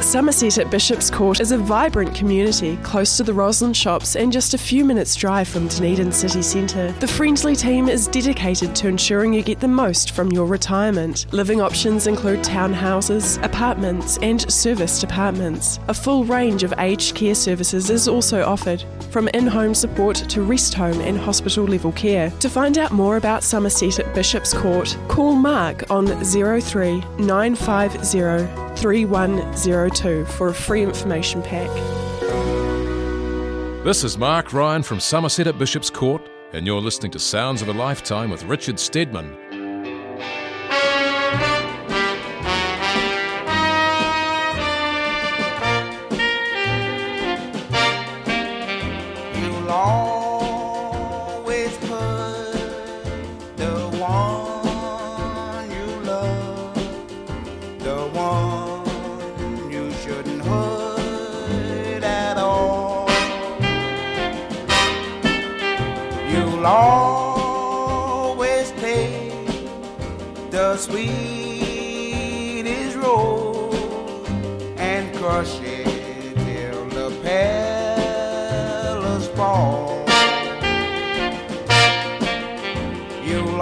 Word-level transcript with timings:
Somerset 0.00 0.58
at 0.58 0.70
Bishop's 0.70 1.10
Court 1.10 1.40
is 1.40 1.52
a 1.52 1.58
vibrant 1.58 2.14
community 2.14 2.76
close 2.82 3.16
to 3.16 3.24
the 3.24 3.34
Roslyn 3.34 3.72
shops 3.74 4.16
and 4.16 4.32
just 4.32 4.54
a 4.54 4.58
few 4.58 4.84
minutes' 4.84 5.14
drive 5.14 5.48
from 5.48 5.68
Dunedin 5.68 6.12
city 6.12 6.40
centre. 6.40 6.92
The 7.00 7.06
friendly 7.06 7.56
team 7.56 7.88
is 7.88 8.06
dedicated 8.06 8.74
to 8.76 8.88
ensuring 8.88 9.34
you 9.34 9.42
get 9.42 9.60
the 9.60 9.68
most 9.68 10.12
from 10.12 10.30
your 10.30 10.46
retirement. 10.46 11.26
Living 11.32 11.60
options 11.60 12.06
include 12.06 12.40
townhouses, 12.40 13.42
apartments, 13.44 14.18
and 14.22 14.50
serviced 14.50 15.02
apartments. 15.02 15.80
A 15.88 15.94
full 15.94 16.24
range 16.24 16.62
of 16.62 16.72
aged 16.78 17.14
care 17.14 17.34
services 17.34 17.90
is 17.90 18.08
also 18.08 18.44
offered, 18.44 18.84
from 19.10 19.28
in 19.28 19.46
home 19.46 19.74
support 19.74 20.16
to 20.16 20.42
rest 20.42 20.74
home 20.74 21.00
and 21.00 21.18
hospital 21.18 21.64
level 21.64 21.92
care. 21.92 22.30
To 22.40 22.48
find 22.48 22.78
out 22.78 22.92
more 22.92 23.16
about 23.16 23.42
Somerset 23.42 23.98
at 23.98 24.14
Bishop's 24.14 24.54
Court, 24.54 24.96
call 25.08 25.34
Mark 25.34 25.90
on 25.90 26.06
03 26.24 27.00
950 27.18 28.68
3102 29.90 30.24
for 30.32 30.48
a 30.48 30.54
free 30.54 30.82
information 30.82 31.42
pack. 31.42 31.68
This 33.84 34.04
is 34.04 34.18
Mark 34.18 34.52
Ryan 34.52 34.82
from 34.82 35.00
Somerset 35.00 35.46
at 35.46 35.58
Bishop's 35.58 35.90
Court, 35.90 36.28
and 36.52 36.66
you're 36.66 36.80
listening 36.80 37.12
to 37.12 37.18
Sounds 37.18 37.62
of 37.62 37.68
a 37.68 37.72
Lifetime 37.72 38.30
with 38.30 38.42
Richard 38.44 38.78
Stedman. 38.78 39.37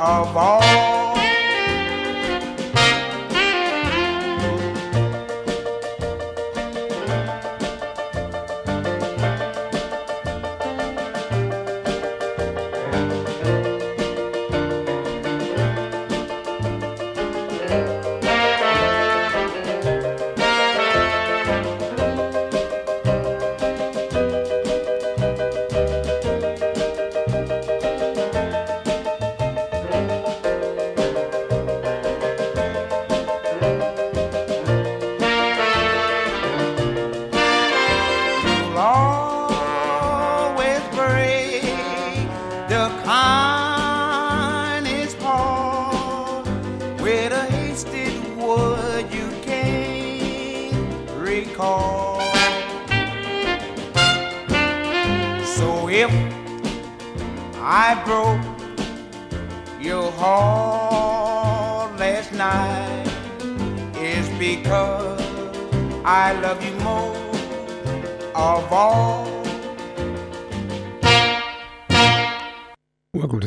of 0.00 0.34
all. 0.34 1.09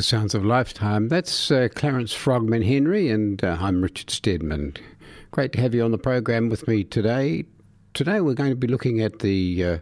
Sounds 0.04 0.36
of 0.36 0.44
Lifetime. 0.44 1.08
That's 1.08 1.50
uh, 1.50 1.70
Clarence 1.74 2.12
Frogman 2.12 2.62
Henry, 2.62 3.10
and 3.10 3.42
uh, 3.42 3.58
I'm 3.62 3.82
Richard 3.82 4.10
Stedman. 4.10 4.76
Great 5.32 5.54
to 5.54 5.62
have 5.62 5.74
you 5.74 5.82
on 5.82 5.92
the 5.92 5.98
program 5.98 6.50
with 6.50 6.68
me 6.68 6.84
today. 6.84 7.46
Today 7.94 8.20
we're 8.20 8.34
going 8.34 8.50
to 8.50 8.58
be 8.58 8.68
looking 8.68 9.00
at 9.00 9.20
the 9.20 9.64
uh, 9.64 9.78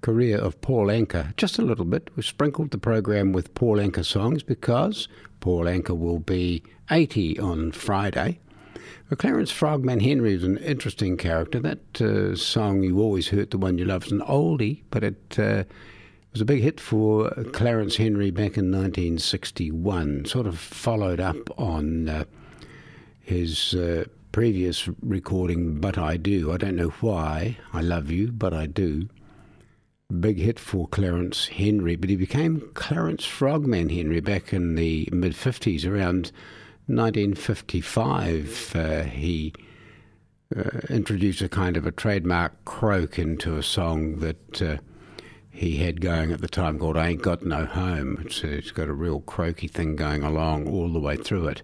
career 0.00 0.38
of 0.38 0.60
Paul 0.60 0.86
Anka 0.86 1.36
just 1.36 1.58
a 1.58 1.62
little 1.62 1.84
bit. 1.84 2.08
We've 2.14 2.24
sprinkled 2.24 2.70
the 2.70 2.78
program 2.78 3.32
with 3.32 3.52
Paul 3.54 3.78
Anka 3.78 4.04
songs 4.04 4.44
because 4.44 5.08
Paul 5.40 5.64
Anka 5.64 5.98
will 5.98 6.20
be 6.20 6.62
80 6.92 7.40
on 7.40 7.72
Friday. 7.72 8.38
Well, 9.10 9.16
Clarence 9.18 9.50
Frogman 9.50 9.98
Henry 9.98 10.34
is 10.34 10.44
an 10.44 10.58
interesting 10.58 11.16
character. 11.16 11.58
That 11.58 12.00
uh, 12.00 12.36
song 12.36 12.84
you 12.84 13.00
always 13.00 13.28
heard, 13.28 13.50
the 13.50 13.58
one 13.58 13.78
you 13.78 13.86
love, 13.86 14.06
is 14.06 14.12
an 14.12 14.20
oldie, 14.20 14.82
but 14.90 15.02
it 15.02 15.36
uh, 15.36 15.64
was 16.34 16.40
a 16.40 16.44
big 16.44 16.62
hit 16.62 16.80
for 16.80 17.30
Clarence 17.52 17.96
Henry 17.96 18.32
back 18.32 18.58
in 18.58 18.72
1961, 18.72 20.24
sort 20.24 20.48
of 20.48 20.58
followed 20.58 21.20
up 21.20 21.36
on 21.56 22.08
uh, 22.08 22.24
his 23.20 23.72
uh, 23.74 24.04
previous 24.32 24.88
recording, 25.00 25.78
But 25.78 25.96
I 25.96 26.16
Do. 26.16 26.50
I 26.50 26.56
don't 26.56 26.74
know 26.74 26.92
why, 27.00 27.58
I 27.72 27.82
love 27.82 28.10
you, 28.10 28.32
but 28.32 28.52
I 28.52 28.66
do. 28.66 29.08
Big 30.18 30.38
hit 30.38 30.58
for 30.58 30.88
Clarence 30.88 31.46
Henry, 31.46 31.94
but 31.94 32.10
he 32.10 32.16
became 32.16 32.68
Clarence 32.74 33.24
Frogman 33.24 33.90
Henry 33.90 34.18
back 34.18 34.52
in 34.52 34.74
the 34.74 35.08
mid 35.12 35.34
50s, 35.34 35.86
around 35.86 36.32
1955. 36.86 38.72
Uh, 38.74 39.02
he 39.04 39.52
uh, 40.56 40.80
introduced 40.90 41.42
a 41.42 41.48
kind 41.48 41.76
of 41.76 41.86
a 41.86 41.92
trademark 41.92 42.64
croak 42.64 43.20
into 43.20 43.56
a 43.56 43.62
song 43.62 44.16
that 44.16 44.60
uh, 44.60 44.78
he 45.54 45.76
had 45.76 46.00
going 46.00 46.32
at 46.32 46.40
the 46.40 46.48
time 46.48 46.80
called 46.80 46.96
Ain't 46.96 47.22
Got 47.22 47.46
No 47.46 47.64
Home. 47.64 48.20
It's, 48.26 48.42
it's 48.42 48.72
got 48.72 48.88
a 48.88 48.92
real 48.92 49.20
croaky 49.20 49.68
thing 49.68 49.94
going 49.94 50.24
along 50.24 50.68
all 50.68 50.92
the 50.92 50.98
way 50.98 51.16
through 51.16 51.46
it. 51.46 51.62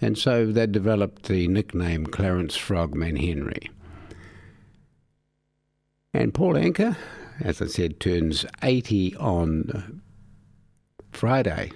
And 0.00 0.18
so 0.18 0.50
they 0.50 0.66
developed 0.66 1.24
the 1.26 1.46
nickname 1.46 2.06
Clarence 2.06 2.56
Frogman 2.56 3.14
Henry. 3.14 3.70
And 6.12 6.34
Paul 6.34 6.54
Anka, 6.54 6.96
as 7.40 7.62
I 7.62 7.66
said, 7.66 8.00
turns 8.00 8.44
80 8.64 9.14
on 9.18 10.02
Friday, 11.12 11.70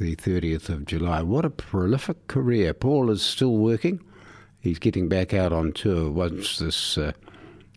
the 0.00 0.16
30th 0.16 0.70
of 0.70 0.86
July. 0.86 1.20
What 1.20 1.44
a 1.44 1.50
prolific 1.50 2.26
career. 2.26 2.72
Paul 2.72 3.10
is 3.10 3.20
still 3.20 3.58
working. 3.58 4.02
He's 4.60 4.78
getting 4.78 5.10
back 5.10 5.34
out 5.34 5.52
on 5.52 5.72
tour 5.72 6.10
once 6.10 6.58
this 6.58 6.96
uh, 6.96 7.12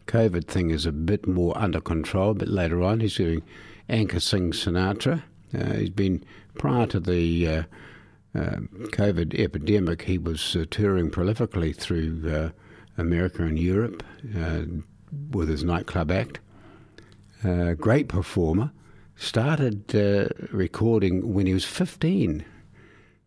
COVID 0.10 0.46
thing 0.48 0.72
is 0.72 0.86
a 0.86 0.92
bit 0.92 1.28
more 1.28 1.56
under 1.58 1.80
control. 1.80 2.34
But 2.34 2.48
later 2.48 2.82
on, 2.82 3.00
he's 3.00 3.16
doing 3.16 3.44
Anka 3.90 4.22
Sing 4.22 4.52
Sinatra. 4.52 5.22
Uh, 5.54 5.74
he's 5.74 5.90
been 5.92 6.24
prior 6.56 6.88
to 6.88 7.00
the 7.00 7.48
uh, 7.48 7.64
uh, 8.36 8.58
COVID 8.92 9.34
epidemic, 9.40 10.04
he 10.04 10.18
was 10.18 10.56
uh, 10.56 10.66
touring 10.70 11.10
prolifically 11.10 11.76
through 11.76 12.22
uh, 12.32 12.50
America 13.02 13.44
and 13.44 13.58
Europe 13.58 14.04
uh, 14.38 14.62
with 15.32 15.50
his 15.50 15.64
nightclub 15.64 16.12
act. 16.12 16.40
great 17.80 18.08
performer. 18.08 18.72
Started 19.16 19.94
recording 20.52 21.34
when 21.34 21.46
he 21.46 21.54
was 21.54 21.66
15. 21.66 22.46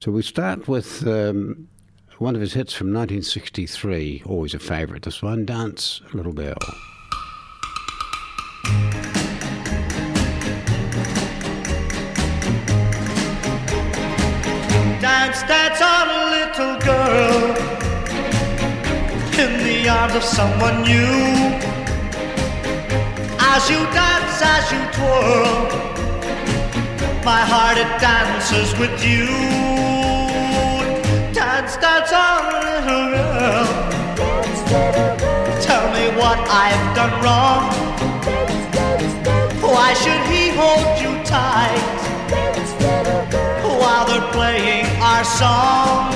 So 0.00 0.10
we 0.10 0.22
start 0.22 0.66
with 0.66 1.06
um, 1.06 1.68
one 2.22 2.36
of 2.36 2.40
his 2.40 2.52
hits 2.52 2.72
from 2.72 2.86
1963, 2.86 4.22
always 4.26 4.54
a 4.54 4.58
favourite. 4.60 5.02
This 5.02 5.22
one, 5.22 5.44
Dance 5.44 6.00
Little 6.12 6.32
Girl. 6.32 6.54
Dance, 15.00 15.42
dance 15.42 15.82
on 15.82 16.08
a 16.08 16.30
little 16.30 16.78
girl 16.86 17.56
in 19.40 19.64
the 19.64 19.88
arms 19.88 20.14
of 20.14 20.22
someone 20.22 20.82
new. 20.82 21.58
As 23.40 23.68
you 23.68 23.78
dance, 23.90 24.40
as 24.44 24.70
you 24.70 24.78
twirl, 24.92 25.66
my 27.24 27.40
heart 27.40 27.78
it 27.78 28.00
dances 28.00 28.78
with 28.78 29.04
you. 29.04 29.81
Dance, 31.62 31.76
dance 31.76 32.12
on 32.12 32.52
little 32.64 33.04
girl. 33.12 33.66
Tell 35.62 35.86
me 35.94 36.08
what 36.18 36.38
I've 36.50 36.96
done 36.96 37.14
wrong. 37.22 37.70
Why 39.62 39.94
should 39.94 40.22
he 40.26 40.50
hold 40.50 41.00
you 41.00 41.22
tight? 41.24 42.00
while 43.78 44.04
they're 44.06 44.32
playing 44.32 44.86
our 45.00 45.24
song. 45.24 46.12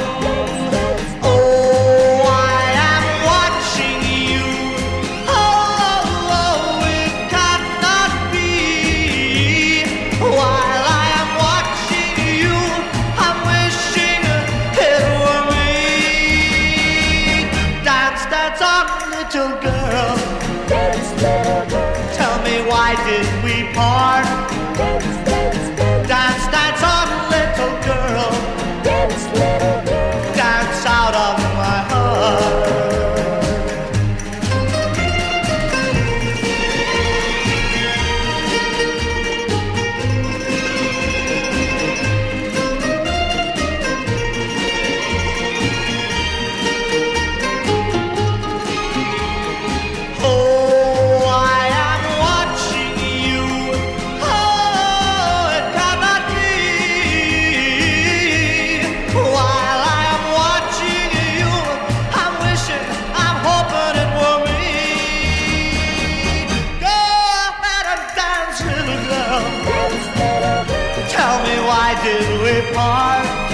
Did 72.03 72.43
we 72.43 72.75
part? 72.75 73.46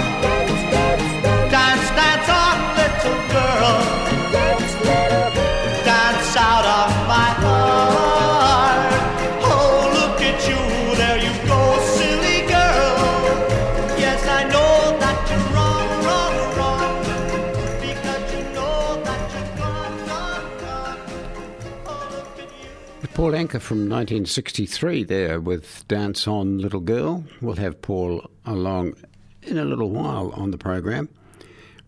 Paul 23.23 23.35
Anka 23.35 23.61
from 23.61 23.89
1963 23.89 25.05
there 25.05 25.41
with 25.41 25.87
Dance 25.87 26.27
On 26.27 26.59
Little 26.59 26.81
Girl. 26.81 27.23
We'll 27.41 27.55
have 27.55 27.81
Paul 27.81 28.29
along 28.45 28.97
in 29.43 29.59
a 29.59 29.65
little 29.65 29.91
while 29.91 30.31
on 30.31 30.51
the 30.51 30.59
program. 30.59 31.09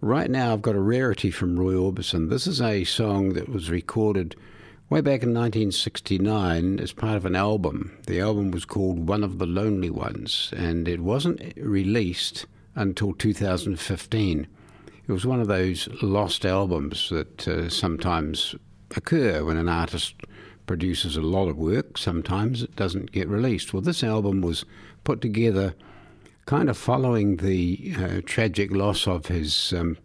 Right 0.01 0.31
now, 0.31 0.53
I've 0.53 0.63
got 0.63 0.77
a 0.77 0.81
rarity 0.81 1.33
from 1.33 1.59
Roy 1.59 1.73
Orbison. 1.73 2.31
This 2.31 2.47
is 2.47 2.63
a 2.63 2.85
song 2.85 3.33
that 3.33 3.49
was 3.49 3.69
recorded 3.69 4.37
way 4.89 5.01
back 5.01 5.25
in 5.25 5.35
1969 5.35 6.79
as 6.79 6.93
part 6.93 7.17
of 7.17 7.27
an 7.27 7.35
album. 7.35 7.99
The 8.07 8.21
album 8.21 8.53
was 8.53 8.65
called 8.65 9.09
One 9.09 9.25
of 9.25 9.41
the 9.41 9.47
Lonely 9.47 9.91
Ones, 9.91 10.55
and 10.57 10.87
it 10.87 11.01
wasn't 11.01 11.43
released 11.57 12.47
until 12.77 13.13
2015. 13.13 14.47
It 15.09 15.13
was 15.13 15.27
one 15.27 15.41
of 15.41 15.49
those 15.49 15.89
lost 16.01 16.47
albums 16.47 17.09
that 17.11 17.49
uh, 17.49 17.69
sometimes 17.69 18.55
occur 18.97 19.45
when 19.45 19.57
an 19.57 19.69
artist 19.69 20.15
produces 20.67 21.17
a 21.17 21.23
lot 21.23 21.49
of 21.49 21.59
work. 21.59 21.99
Sometimes 21.99 22.63
it 22.63 22.77
doesn't 22.77 23.13
get 23.13 23.29
released. 23.29 23.73
Well, 23.73 23.83
this 23.83 24.03
album 24.03 24.41
was 24.41 24.65
put 25.05 25.21
together 25.21 25.75
kind 26.47 26.69
of 26.69 26.77
following 26.77 27.37
the 27.37 27.95
uh, 27.99 28.21
tragic 28.25 28.71
loss 28.71 29.07
of 29.07 29.27
his 29.27 29.73
um, 29.73 29.97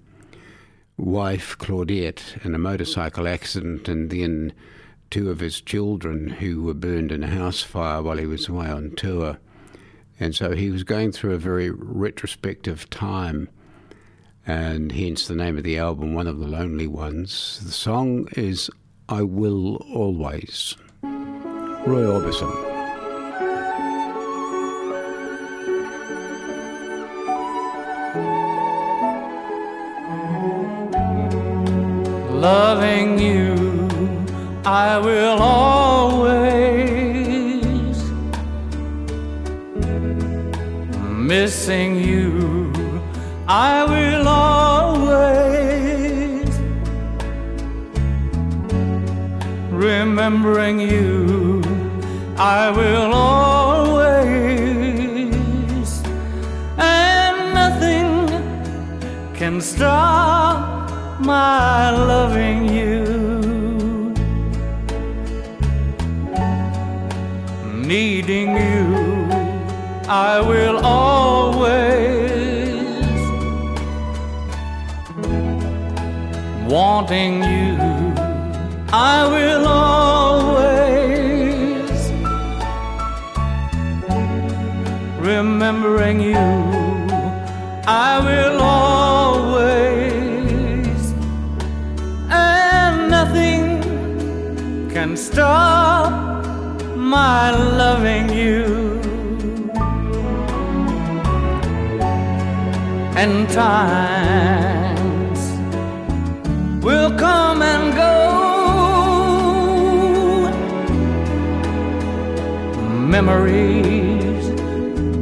wife, 0.97 1.57
Claudette, 1.57 2.43
in 2.45 2.55
a 2.55 2.59
motorcycle 2.59 3.27
accident, 3.27 3.87
and 3.87 4.09
then 4.09 4.53
two 5.09 5.29
of 5.29 5.39
his 5.39 5.59
children 5.61 6.29
who 6.29 6.63
were 6.63 6.73
burned 6.73 7.11
in 7.11 7.23
a 7.23 7.27
house 7.27 7.61
fire 7.61 8.01
while 8.01 8.17
he 8.17 8.25
was 8.25 8.47
away 8.47 8.67
on 8.67 8.91
tour. 8.95 9.37
And 10.19 10.35
so 10.35 10.53
he 10.53 10.69
was 10.69 10.83
going 10.83 11.11
through 11.11 11.33
a 11.33 11.39
very 11.39 11.69
retrospective 11.71 12.89
time, 12.89 13.49
and 14.45 14.91
hence 14.91 15.27
the 15.27 15.35
name 15.35 15.57
of 15.57 15.63
the 15.63 15.77
album, 15.77 16.13
One 16.13 16.27
of 16.27 16.39
the 16.39 16.47
Lonely 16.47 16.87
Ones. 16.87 17.61
The 17.63 17.71
song 17.71 18.27
is 18.33 18.69
I 19.11 19.23
Will 19.23 19.77
Always. 19.91 20.75
Roy 21.01 22.03
Orbison. 22.03 22.69
loving 32.39 33.19
you, 33.19 33.89
I 34.63 34.97
will 34.97 35.39
always. 35.41 36.77
Missing 41.31 41.99
you, 41.99 42.71
I 43.47 43.83
will 43.83 44.27
always. 44.27 45.38
Remembering 50.09 50.79
you, 50.79 51.61
I 52.35 52.71
will 52.71 53.13
always. 53.13 54.01
And 56.79 57.53
nothing 57.53 58.09
can 59.35 59.61
stop 59.61 60.89
my 61.19 61.91
loving 61.91 62.59
you. 62.73 63.03
Needing 67.93 68.49
you, 68.57 69.29
I 70.09 70.41
will 70.41 70.79
always. 70.83 71.69
Wanting 76.67 77.43
you, 77.43 77.98
I 78.91 79.27
will 79.27 79.67
always. 79.67 80.89
Remembering 85.19 86.21
you, 86.21 86.33
I 87.85 88.19
will 88.25 88.59
always 88.61 90.09
and 92.31 93.11
nothing 93.11 94.89
can 94.89 95.15
stop 95.15 96.11
my 96.95 97.51
loving 97.51 98.29
you. 98.29 98.99
And 103.15 103.47
times 103.49 104.99
will 106.83 107.11
come 107.19 107.61
and 107.61 107.88
memories 113.09 114.45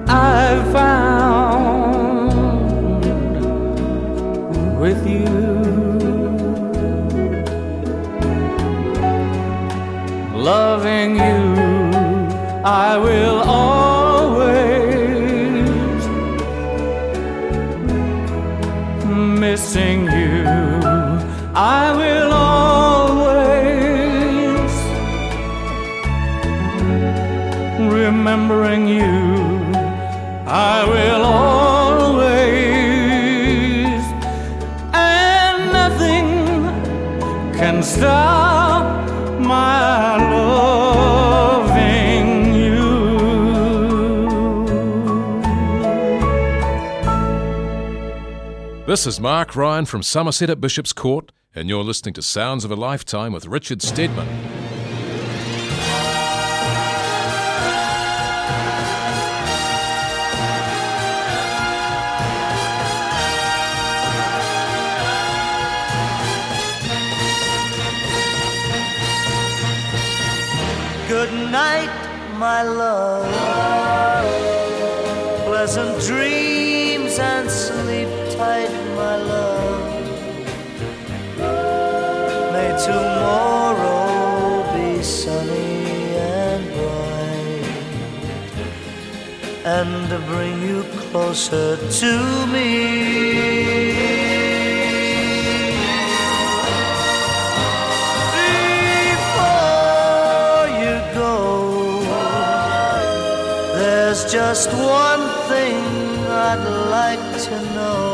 I've 0.09 0.73
found 0.73 2.33
with 4.81 5.07
you. 5.07 5.27
Loving 10.35 11.17
you, 11.17 11.41
I 12.65 12.97
will 12.97 13.41
always. 13.41 13.86
Missing 19.57 20.03
you, 20.05 20.45
I 21.55 21.91
will 21.97 22.31
always. 22.31 23.13
Remembering 27.91 28.87
you, 28.87 29.17
I 30.47 30.85
will 30.93 31.25
always. 31.25 32.37
And 34.93 35.73
nothing 35.73 36.29
can 37.59 37.83
stop 37.83 38.36
This 48.97 49.07
is 49.07 49.21
Mark 49.21 49.55
Ryan 49.55 49.85
from 49.85 50.03
Somerset 50.03 50.49
at 50.49 50.59
Bishop's 50.59 50.95
Court, 50.95 51.31
and 51.55 51.69
you're 51.69 51.85
listening 51.85 52.15
to 52.15 52.23
Sounds 52.23 52.65
of 52.65 52.71
a 52.71 52.75
Lifetime 52.76 53.31
with 53.31 53.45
Richard 53.45 53.83
Stedman. 53.83 54.26
Good 71.07 71.35
night, 71.50 71.91
my 72.38 72.62
love. 72.62 73.26
Pleasant 75.45 76.00
dreams 76.00 76.46
and 89.67 90.09
bring 90.27 90.63
you 90.63 90.85
closer 91.11 91.77
to 91.77 92.47
me. 92.55 92.71
Before 99.19 100.67
you 100.83 100.95
go, 101.19 101.35
there's 103.75 104.23
just 104.33 104.71
one 104.73 105.25
thing 105.51 105.83
I'd 106.49 106.67
like 106.99 107.27
to 107.47 107.57
know. 107.75 108.13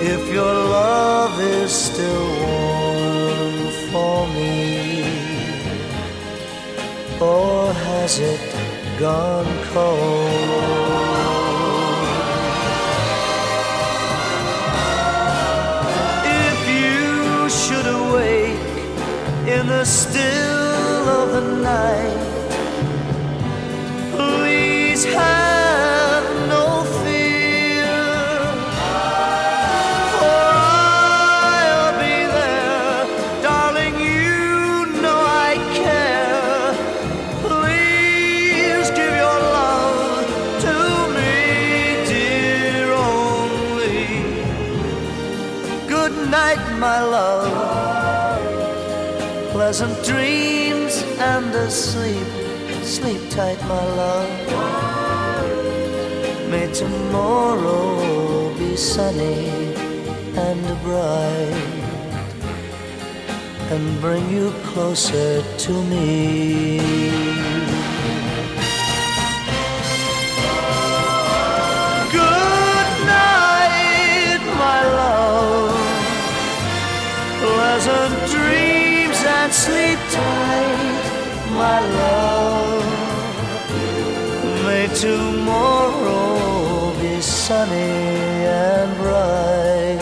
If 0.00 0.32
your 0.32 0.54
love 0.54 1.40
is 1.40 1.72
still 1.72 2.33
or 7.24 7.72
has 7.72 8.18
it 8.18 8.40
gone 8.98 9.50
cold? 9.72 10.64
If 16.46 16.58
you 16.80 17.48
should 17.60 17.86
awake 18.02 18.76
in 19.56 19.66
the 19.74 19.84
still 19.84 21.08
of 21.20 21.26
the 21.36 21.44
night, 21.72 22.20
please 24.16 25.04
have 25.04 25.53
my 53.68 53.84
love. 54.00 54.30
May 56.50 56.66
tomorrow 56.72 58.54
be 58.58 58.76
sunny 58.76 59.74
and 60.36 60.62
bright 60.82 61.74
and 63.72 64.00
bring 64.00 64.28
you 64.30 64.50
closer 64.72 65.42
to 65.64 65.72
me. 65.84 66.78
Good 72.12 72.88
night, 73.16 74.42
my 74.64 74.80
love. 75.00 75.76
Pleasant 77.40 78.30
dreams 78.30 79.18
and 79.38 79.52
sleep 79.52 79.98
tight, 80.10 81.04
my 81.52 81.80
love. 81.80 82.33
Tomorrow 84.92 86.34
be 87.00 87.18
sunny 87.20 88.44
and 88.44 88.96
bright 88.98 89.98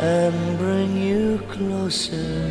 and 0.00 0.58
bring 0.58 0.96
you 0.96 1.38
closer 1.48 2.49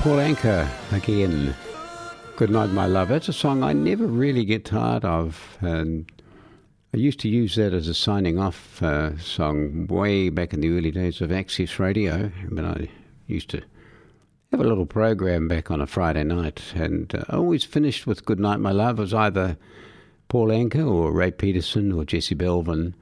Paul 0.00 0.16
Anka 0.16 0.66
again. 0.92 1.54
Good 2.36 2.48
night, 2.48 2.70
my 2.70 2.86
love. 2.86 3.08
That's 3.08 3.28
a 3.28 3.34
song 3.34 3.62
I 3.62 3.74
never 3.74 4.06
really 4.06 4.46
get 4.46 4.64
tired 4.64 5.04
of. 5.04 5.58
And 5.60 6.10
I 6.94 6.96
used 6.96 7.20
to 7.20 7.28
use 7.28 7.56
that 7.56 7.74
as 7.74 7.86
a 7.86 7.92
signing 7.92 8.38
off 8.38 8.82
uh, 8.82 9.18
song 9.18 9.86
way 9.88 10.30
back 10.30 10.54
in 10.54 10.62
the 10.62 10.74
early 10.74 10.90
days 10.90 11.20
of 11.20 11.30
Access 11.30 11.78
Radio 11.78 12.30
when 12.48 12.64
I 12.64 12.88
used 13.26 13.50
to 13.50 13.60
have 14.52 14.60
a 14.60 14.64
little 14.64 14.86
program 14.86 15.48
back 15.48 15.70
on 15.70 15.82
a 15.82 15.86
Friday 15.86 16.24
night. 16.24 16.62
And 16.74 17.14
uh, 17.14 17.24
always 17.28 17.64
finished 17.64 18.06
with 18.06 18.24
Good 18.24 18.40
Night, 18.40 18.58
My 18.58 18.72
Love. 18.72 18.98
It 18.98 19.02
was 19.02 19.12
either 19.12 19.58
Paul 20.28 20.48
Anka 20.48 20.90
or 20.90 21.12
Ray 21.12 21.30
Peterson 21.30 21.92
or 21.92 22.06
Jesse 22.06 22.34
Belvin. 22.34 22.94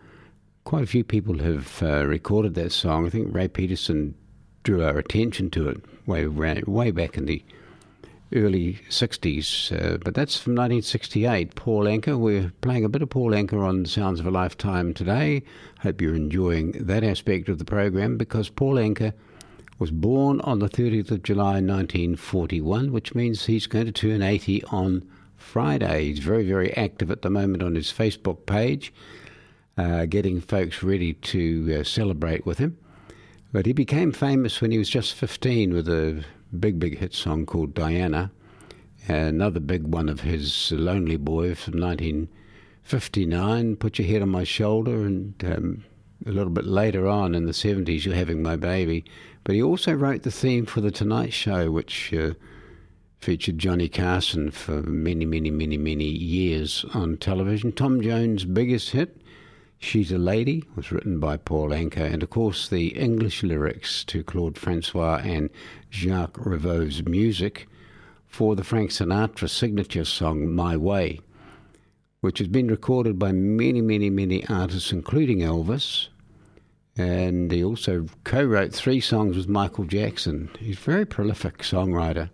Quite 0.65 0.83
a 0.83 0.89
few 0.89 1.05
people 1.05 1.39
have 1.39 1.81
uh, 1.81 2.05
recorded 2.07 2.55
that 2.55 2.73
song. 2.73 3.07
I 3.07 3.11
think 3.11 3.33
Ray 3.33 3.47
Peterson 3.47 4.17
drew 4.65 4.83
our 4.83 4.99
attention 4.99 5.49
to 5.51 5.69
it 5.69 5.81
way, 6.09 6.27
way, 6.27 6.91
back 6.91 7.17
in 7.17 7.27
the 7.27 7.45
early 8.35 8.81
60s, 8.89 9.73
uh, 9.73 9.99
but 9.99 10.15
that's 10.15 10.37
from 10.37 10.55
1968. 10.55 11.55
Paul 11.55 11.85
Anka. 11.85 12.19
We're 12.19 12.53
playing 12.63 12.85
a 12.85 12.89
bit 12.89 13.03
of 13.03 13.11
Paul 13.11 13.31
Anka 13.31 13.63
on 13.63 13.85
Sounds 13.87 14.19
of 14.19 14.27
a 14.27 14.31
Lifetime 14.31 14.95
today. 14.95 15.43
Hope 15.81 16.01
you're 16.01 16.15
enjoying 16.15 16.73
that 16.73 17.05
aspect 17.05 17.49
of 17.49 17.59
the 17.59 17.65
program 17.65 18.17
because 18.17 18.49
Paul 18.49 18.75
Anka 18.75 19.13
was 19.79 19.91
born 19.91 20.41
on 20.41 20.59
the 20.59 20.69
30th 20.69 21.11
of 21.11 21.23
July 21.23 21.61
1941, 21.61 22.91
which 22.91 23.15
means 23.15 23.47
he's 23.47 23.67
going 23.67 23.87
to 23.87 23.93
turn 23.93 24.23
80 24.23 24.65
on 24.65 25.09
Friday. 25.37 26.07
He's 26.07 26.19
very, 26.19 26.47
very 26.47 26.77
active 26.77 27.11
at 27.11 27.23
the 27.23 27.31
moment 27.31 27.63
on 27.63 27.75
his 27.75 27.93
Facebook 27.93 28.45
page, 28.45 28.93
uh, 29.77 30.07
getting 30.07 30.41
folks 30.41 30.83
ready 30.83 31.13
to 31.15 31.79
uh, 31.81 31.85
celebrate 31.85 32.45
with 32.45 32.59
him. 32.59 32.77
But 33.51 33.65
he 33.67 33.73
became 33.73 34.13
famous 34.13 34.61
when 34.61 34.71
he 34.73 34.79
was 34.79 34.91
just 34.91 35.15
15 35.15 35.73
with 35.73 35.89
a 35.89 36.23
big, 36.59 36.79
big 36.79 36.99
hit 36.99 37.15
song 37.15 37.47
called 37.47 37.73
Diana. 37.75 38.31
Another 39.07 39.61
big 39.61 39.85
one 39.87 40.11
of 40.11 40.21
his, 40.21 40.71
Lonely 40.73 41.17
Boy 41.17 41.55
from 41.55 41.81
1959, 41.81 43.77
Put 43.77 43.99
Your 43.99 44.07
Head 44.07 44.21
on 44.21 44.29
My 44.29 44.45
Shoulder, 44.45 44.97
and 44.97 45.43
um, 45.45 45.85
a 46.27 46.31
little 46.31 46.51
bit 46.51 46.67
later 46.67 47.09
on 47.09 47.35
in 47.35 47.47
the 47.47 47.53
70s, 47.53 48.05
You're 48.05 48.15
Having 48.15 48.43
My 48.43 48.57
Baby. 48.57 49.07
But 49.45 49.55
he 49.55 49.63
also 49.63 49.95
wrote 49.95 50.25
the 50.25 50.31
theme 50.31 50.67
for 50.67 50.83
The 50.83 50.91
Tonight 50.91 51.33
Show, 51.33 51.71
which 51.71 52.13
uh, 52.13 52.35
featured 53.19 53.59
Johnny 53.59 53.89
Carson 53.89 54.51
for 54.51 54.83
many, 54.83 55.25
many, 55.25 55.51
many, 55.51 55.79
many 55.79 56.05
years 56.05 56.85
on 56.93 57.17
television. 57.17 57.73
Tom 57.73 58.03
Jones' 58.03 58.45
biggest 58.45 58.91
hit, 58.91 59.23
She's 59.81 60.11
a 60.11 60.19
Lady, 60.19 60.65
was 60.75 60.91
written 60.91 61.21
by 61.21 61.37
Paul 61.37 61.71
Anka, 61.71 62.13
and 62.13 62.23
of 62.23 62.31
course 62.31 62.69
the 62.69 62.89
English 62.89 63.45
lyrics 63.45 64.03
to 64.05 64.25
Claude 64.25 64.59
Francois 64.59 65.21
and 65.23 65.51
Jacques 65.91 66.37
Revaux's 66.37 67.07
music 67.07 67.69
for 68.27 68.57
the 68.57 68.65
Frank 68.65 68.91
Sinatra 68.91 69.49
signature 69.49 70.05
song 70.05 70.53
My 70.53 70.77
Way, 70.77 71.21
which 72.21 72.39
has 72.39 72.49
been 72.49 72.67
recorded 72.69 73.21
by 73.21 73.31
many, 73.31 73.81
many, 73.81 74.11
many 74.11 74.45
artists, 74.49 74.93
including 74.93 75.39
Elvis. 75.39 76.09
And 76.97 77.53
he 77.53 77.63
also 77.63 78.07
co 78.25 78.45
wrote 78.45 78.75
three 78.75 79.01
songs 79.01 79.37
with 79.37 79.49
Michael 79.49 79.85
Jackson. 79.85 80.51
He's 80.59 80.79
a 80.79 80.81
very 80.81 81.07
prolific 81.07 81.59
songwriter. 81.59 82.31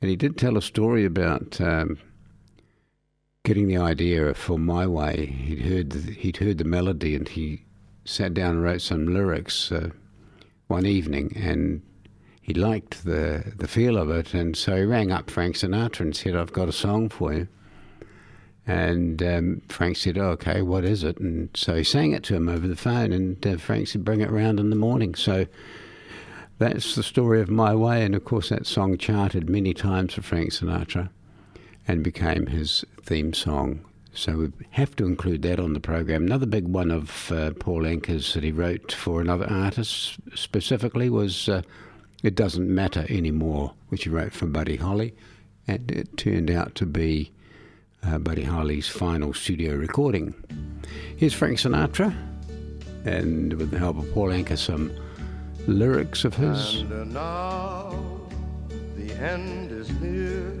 And 0.00 0.08
he 0.08 0.16
did 0.16 0.38
tell 0.38 0.56
a 0.56 0.62
story 0.62 1.04
about 1.04 1.60
um, 1.60 1.98
getting 3.48 3.66
the 3.66 3.78
idea 3.78 4.34
for 4.34 4.58
My 4.58 4.86
Way. 4.86 5.24
He'd 5.24 5.62
heard 5.62 5.90
the, 5.90 6.12
he'd 6.12 6.36
heard 6.36 6.58
the 6.58 6.64
melody 6.64 7.14
and 7.14 7.26
he 7.26 7.64
sat 8.04 8.34
down 8.34 8.56
and 8.56 8.62
wrote 8.62 8.82
some 8.82 9.06
lyrics 9.06 9.72
uh, 9.72 9.88
one 10.66 10.84
evening 10.84 11.34
and 11.34 11.80
he 12.42 12.52
liked 12.52 13.06
the 13.06 13.54
the 13.56 13.66
feel 13.66 13.96
of 13.96 14.10
it 14.10 14.34
and 14.34 14.54
so 14.54 14.76
he 14.76 14.82
rang 14.82 15.10
up 15.10 15.30
Frank 15.30 15.56
Sinatra 15.56 16.00
and 16.00 16.14
said, 16.14 16.36
"I've 16.36 16.52
got 16.52 16.68
a 16.68 16.72
song 16.72 17.08
for 17.08 17.32
you." 17.32 17.48
And 18.66 19.22
um, 19.22 19.62
Frank 19.70 19.96
said, 19.96 20.18
oh, 20.18 20.32
"Okay, 20.36 20.60
what 20.60 20.84
is 20.84 21.02
it?" 21.02 21.16
And 21.16 21.48
so 21.54 21.74
he 21.74 21.84
sang 21.84 22.12
it 22.12 22.24
to 22.24 22.34
him 22.34 22.50
over 22.50 22.68
the 22.68 22.76
phone, 22.76 23.12
and 23.14 23.46
uh, 23.46 23.56
Frank 23.56 23.88
said, 23.88 24.04
"Bring 24.04 24.20
it 24.20 24.30
round 24.30 24.60
in 24.60 24.68
the 24.68 24.76
morning." 24.76 25.14
So 25.14 25.46
that's 26.58 26.94
the 26.94 27.02
story 27.02 27.40
of 27.40 27.48
My 27.48 27.74
Way, 27.74 28.04
and 28.04 28.14
of 28.14 28.26
course 28.26 28.50
that 28.50 28.66
song 28.66 28.98
charted 28.98 29.48
many 29.48 29.72
times 29.72 30.12
for 30.12 30.20
Frank 30.20 30.50
Sinatra 30.50 31.08
and 31.88 32.04
became 32.04 32.46
his 32.46 32.84
theme 33.02 33.32
song. 33.32 33.80
So 34.12 34.36
we 34.36 34.52
have 34.70 34.94
to 34.96 35.06
include 35.06 35.42
that 35.42 35.58
on 35.58 35.72
the 35.72 35.80
program. 35.80 36.24
Another 36.24 36.46
big 36.46 36.68
one 36.68 36.90
of 36.90 37.32
uh, 37.32 37.52
Paul 37.58 37.82
Anka's 37.82 38.34
that 38.34 38.44
he 38.44 38.52
wrote 38.52 38.92
for 38.92 39.20
another 39.20 39.46
artist 39.48 40.16
specifically 40.34 41.08
was 41.08 41.48
uh, 41.48 41.62
"It 42.22 42.34
Doesn't 42.34 42.72
Matter 42.72 43.06
Anymore," 43.08 43.74
which 43.88 44.04
he 44.04 44.10
wrote 44.10 44.32
for 44.32 44.46
Buddy 44.46 44.76
Holly, 44.76 45.14
and 45.66 45.90
it 45.90 46.16
turned 46.16 46.50
out 46.50 46.74
to 46.76 46.86
be 46.86 47.32
uh, 48.02 48.18
Buddy 48.18 48.44
Holly's 48.44 48.88
final 48.88 49.32
studio 49.32 49.74
recording. 49.74 50.34
Here's 51.16 51.34
Frank 51.34 51.58
Sinatra, 51.58 52.14
and 53.04 53.54
with 53.54 53.70
the 53.70 53.78
help 53.78 53.98
of 53.98 54.12
Paul 54.12 54.28
Anka, 54.28 54.58
some 54.58 54.92
lyrics 55.66 56.24
of 56.24 56.34
his. 56.34 56.80
And 56.80 57.14
now 57.14 57.94
the 58.96 59.12
end 59.14 59.70
is 59.70 59.90
near, 60.00 60.60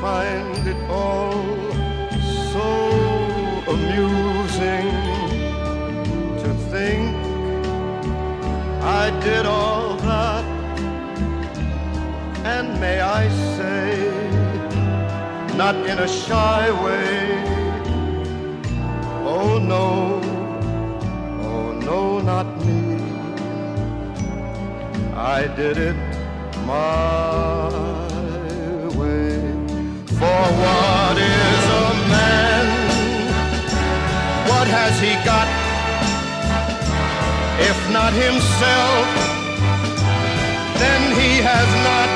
find 0.00 0.66
it 0.66 0.80
all 0.90 1.44
so 2.52 2.68
amusing 3.74 4.90
to 6.42 6.48
think 6.70 7.14
I 8.82 9.10
did 9.20 9.46
all 9.46 9.96
that, 9.96 10.44
and 12.44 12.80
may 12.80 13.00
I 13.00 13.28
say, 13.56 13.96
not 15.56 15.76
in 15.90 15.98
a 15.98 16.08
shy 16.08 16.70
way. 16.84 17.50
Oh 19.34 19.58
no, 19.58 20.20
oh 21.48 21.72
no, 21.72 22.20
not 22.20 22.46
me. 22.64 22.80
I 25.14 25.46
did 25.54 25.76
it 25.76 25.96
my. 26.66 27.59
For 30.40 30.52
what 30.64 31.16
is 31.18 31.64
a 31.84 31.88
man? 32.14 32.66
What 34.48 34.66
has 34.78 34.94
he 34.98 35.12
got? 35.30 35.48
If 37.70 37.78
not 37.92 38.12
himself, 38.14 39.06
then 40.80 41.02
he 41.20 41.30
has 41.50 41.68
not 41.88 42.09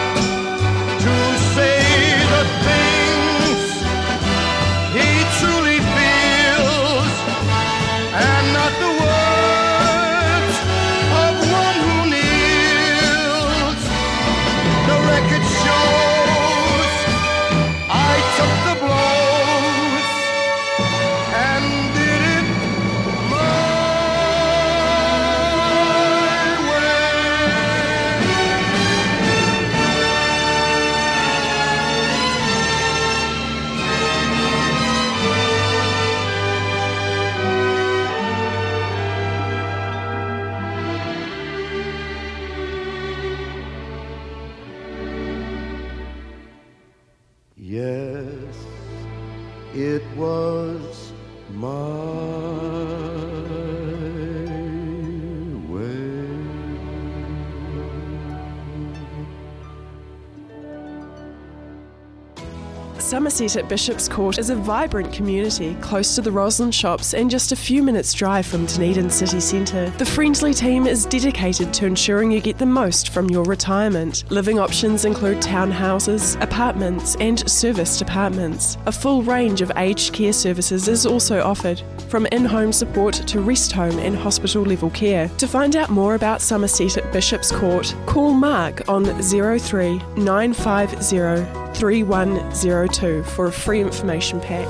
Somerset 63.15 63.55
at 63.55 63.69
Bishop's 63.69 64.09
Court 64.09 64.41
is 64.41 64.51
a 64.51 64.57
vibrant 64.57 65.13
community 65.13 65.77
close 65.81 66.17
to 66.17 66.21
the 66.21 66.33
Roslyn 66.33 66.73
shops 66.73 67.15
and 67.15 67.31
just 67.31 67.53
a 67.53 67.57
few 67.57 67.81
minutes' 67.81 68.13
drive 68.13 68.45
from 68.45 68.67
Dunedin 68.67 69.09
city 69.09 69.39
centre. 69.39 69.89
The 69.99 70.05
Friendly 70.05 70.53
team 70.53 70.89
is 70.89 71.07
dedicated 71.07 71.73
to 71.75 71.87
ensuring 71.87 72.33
you 72.33 72.41
get 72.41 72.59
the 72.59 72.67
most 72.67 73.11
from 73.11 73.31
your 73.31 73.45
retirement. 73.45 74.25
Living 74.33 74.59
options 74.59 75.05
include 75.05 75.37
townhouses, 75.37 76.43
apartments, 76.43 77.15
and 77.21 77.49
serviced 77.49 78.03
apartments. 78.03 78.79
A 78.87 78.93
full 78.93 79.23
range 79.23 79.61
of 79.61 79.71
aged 79.77 80.13
care 80.13 80.33
services 80.33 80.89
is 80.89 81.07
also 81.07 81.41
offered, 81.41 81.81
from 82.09 82.27
in 82.33 82.45
home 82.45 82.73
support 82.73 83.15
to 83.15 83.41
rest 83.41 83.71
home 83.71 83.97
and 84.01 84.17
hospital 84.17 84.65
level 84.65 84.91
care. 84.91 85.29
To 85.39 85.47
find 85.47 85.77
out 85.77 85.89
more 85.89 86.17
about 86.17 86.43
Somerset 86.43 86.97
at 86.97 87.13
Bishop's 87.13 87.53
Court, 87.53 87.95
call 88.07 88.33
Mark 88.33 88.89
on 88.89 89.05
03 89.23 89.99
950 90.17 91.64
3102 91.75 93.23
for 93.25 93.47
a 93.47 93.53
free 93.53 93.81
information 93.81 94.41
pack. 94.41 94.69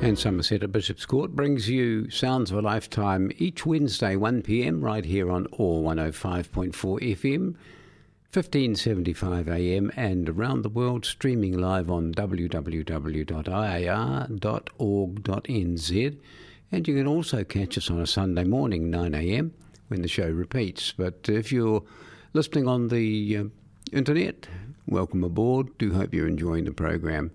And 0.00 0.18
Somerset 0.18 0.62
at 0.62 0.72
Bishop's 0.72 1.06
Court 1.06 1.34
brings 1.36 1.68
you 1.68 2.08
Sounds 2.08 2.50
of 2.50 2.58
a 2.58 2.62
Lifetime 2.62 3.30
each 3.38 3.66
Wednesday, 3.66 4.14
1pm, 4.14 4.82
right 4.82 5.04
here 5.04 5.30
on 5.30 5.46
OAR 5.52 5.82
105.4 5.94 6.72
FM, 6.72 7.56
1575 8.32 9.48
AM, 9.48 9.90
and 9.96 10.28
around 10.28 10.62
the 10.62 10.68
world 10.68 11.04
streaming 11.04 11.58
live 11.58 11.90
on 11.90 12.12
www.oar.org.nz. 12.14 12.98
And 16.70 16.86
you 16.88 16.94
can 16.94 17.06
also 17.06 17.44
catch 17.44 17.76
us 17.76 17.90
on 17.90 18.00
a 18.00 18.06
Sunday 18.06 18.44
morning, 18.44 18.90
9am, 18.90 19.50
when 19.88 20.02
the 20.02 20.08
show 20.08 20.30
repeats. 20.30 20.92
But 20.92 21.28
if 21.28 21.50
you're 21.50 21.82
listening 22.32 22.68
on 22.68 22.88
the 22.88 23.36
uh, 23.36 23.44
internet, 23.92 24.46
welcome 24.86 25.24
aboard. 25.24 25.76
Do 25.78 25.92
hope 25.92 26.14
you're 26.14 26.28
enjoying 26.28 26.64
the 26.64 26.72
program. 26.72 27.30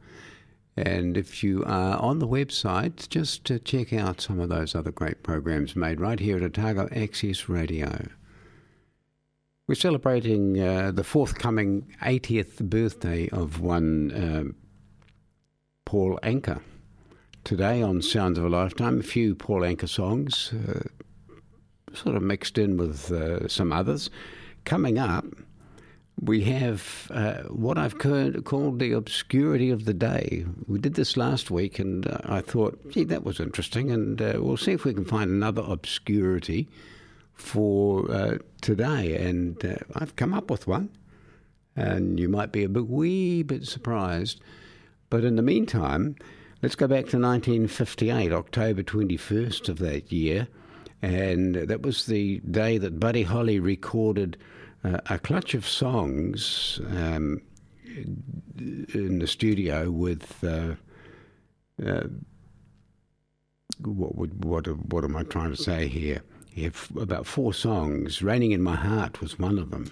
And 0.75 1.17
if 1.17 1.43
you 1.43 1.63
are 1.65 1.97
on 1.97 2.19
the 2.19 2.27
website, 2.27 3.07
just 3.09 3.51
uh, 3.51 3.59
check 3.59 3.93
out 3.93 4.21
some 4.21 4.39
of 4.39 4.49
those 4.49 4.73
other 4.73 4.91
great 4.91 5.21
programs 5.21 5.75
made 5.75 5.99
right 5.99 6.19
here 6.19 6.37
at 6.37 6.43
Otago 6.43 6.89
Access 6.95 7.47
Radio. 7.47 8.07
We're 9.67 9.75
celebrating 9.75 10.59
uh, 10.59 10.91
the 10.91 11.03
forthcoming 11.03 11.95
80th 12.01 12.69
birthday 12.69 13.29
of 13.29 13.59
one 13.61 14.11
um 14.15 14.55
Paul 15.85 16.19
Anka. 16.23 16.59
Today 17.43 17.81
on 17.83 18.01
Sounds 18.01 18.39
of 18.39 18.45
a 18.45 18.49
Lifetime, 18.49 18.99
a 18.99 19.03
few 19.03 19.35
Paul 19.35 19.61
Anka 19.61 19.87
songs, 19.87 20.51
uh, 20.53 20.79
sort 21.93 22.15
of 22.15 22.23
mixed 22.23 22.57
in 22.57 22.77
with 22.77 23.11
uh, 23.11 23.47
some 23.47 23.71
others. 23.71 24.09
Coming 24.65 24.97
up, 24.97 25.25
we 26.21 26.43
have 26.43 27.11
uh, 27.11 27.43
what 27.43 27.77
I've 27.77 27.97
called 27.97 28.79
the 28.79 28.91
obscurity 28.93 29.69
of 29.69 29.85
the 29.85 29.93
day. 29.93 30.45
We 30.67 30.79
did 30.79 30.93
this 30.93 31.17
last 31.17 31.49
week, 31.49 31.79
and 31.79 32.07
uh, 32.07 32.19
I 32.25 32.41
thought, 32.41 32.79
gee, 32.91 33.03
that 33.05 33.23
was 33.23 33.39
interesting, 33.39 33.91
and 33.91 34.21
uh, 34.21 34.33
we'll 34.37 34.57
see 34.57 34.71
if 34.71 34.85
we 34.85 34.93
can 34.93 35.05
find 35.05 35.29
another 35.29 35.63
obscurity 35.65 36.69
for 37.33 38.09
uh, 38.11 38.37
today. 38.61 39.15
And 39.17 39.63
uh, 39.65 39.75
I've 39.95 40.15
come 40.15 40.33
up 40.33 40.51
with 40.51 40.67
one, 40.67 40.89
and 41.75 42.19
you 42.19 42.29
might 42.29 42.51
be 42.51 42.63
a 42.63 42.69
bit 42.69 42.87
wee 42.87 43.43
bit 43.43 43.65
surprised. 43.65 44.39
But 45.09 45.23
in 45.23 45.35
the 45.35 45.41
meantime, 45.41 46.15
let's 46.61 46.75
go 46.75 46.87
back 46.87 47.05
to 47.07 47.19
1958, 47.19 48.31
October 48.31 48.83
21st 48.83 49.67
of 49.69 49.79
that 49.79 50.11
year, 50.11 50.47
and 51.01 51.55
that 51.55 51.81
was 51.81 52.05
the 52.05 52.39
day 52.39 52.77
that 52.77 52.99
Buddy 52.99 53.23
Holly 53.23 53.59
recorded 53.59 54.37
uh, 54.83 54.99
a 55.09 55.19
clutch 55.19 55.53
of 55.53 55.67
songs 55.67 56.79
um, 56.89 57.41
in 57.85 59.19
the 59.19 59.27
studio 59.27 59.91
with. 59.91 60.43
Uh, 60.43 60.75
uh, 61.83 62.07
what 63.79 64.15
would 64.15 64.45
what 64.45 64.67
what 64.93 65.03
am 65.03 65.15
I 65.15 65.23
trying 65.23 65.51
to 65.51 65.61
say 65.61 65.87
here? 65.87 66.21
About 66.99 67.25
four 67.25 67.53
songs. 67.53 68.21
"Raining 68.21 68.51
in 68.51 68.61
My 68.61 68.75
Heart" 68.75 69.21
was 69.21 69.39
one 69.39 69.57
of 69.57 69.71
them, 69.71 69.91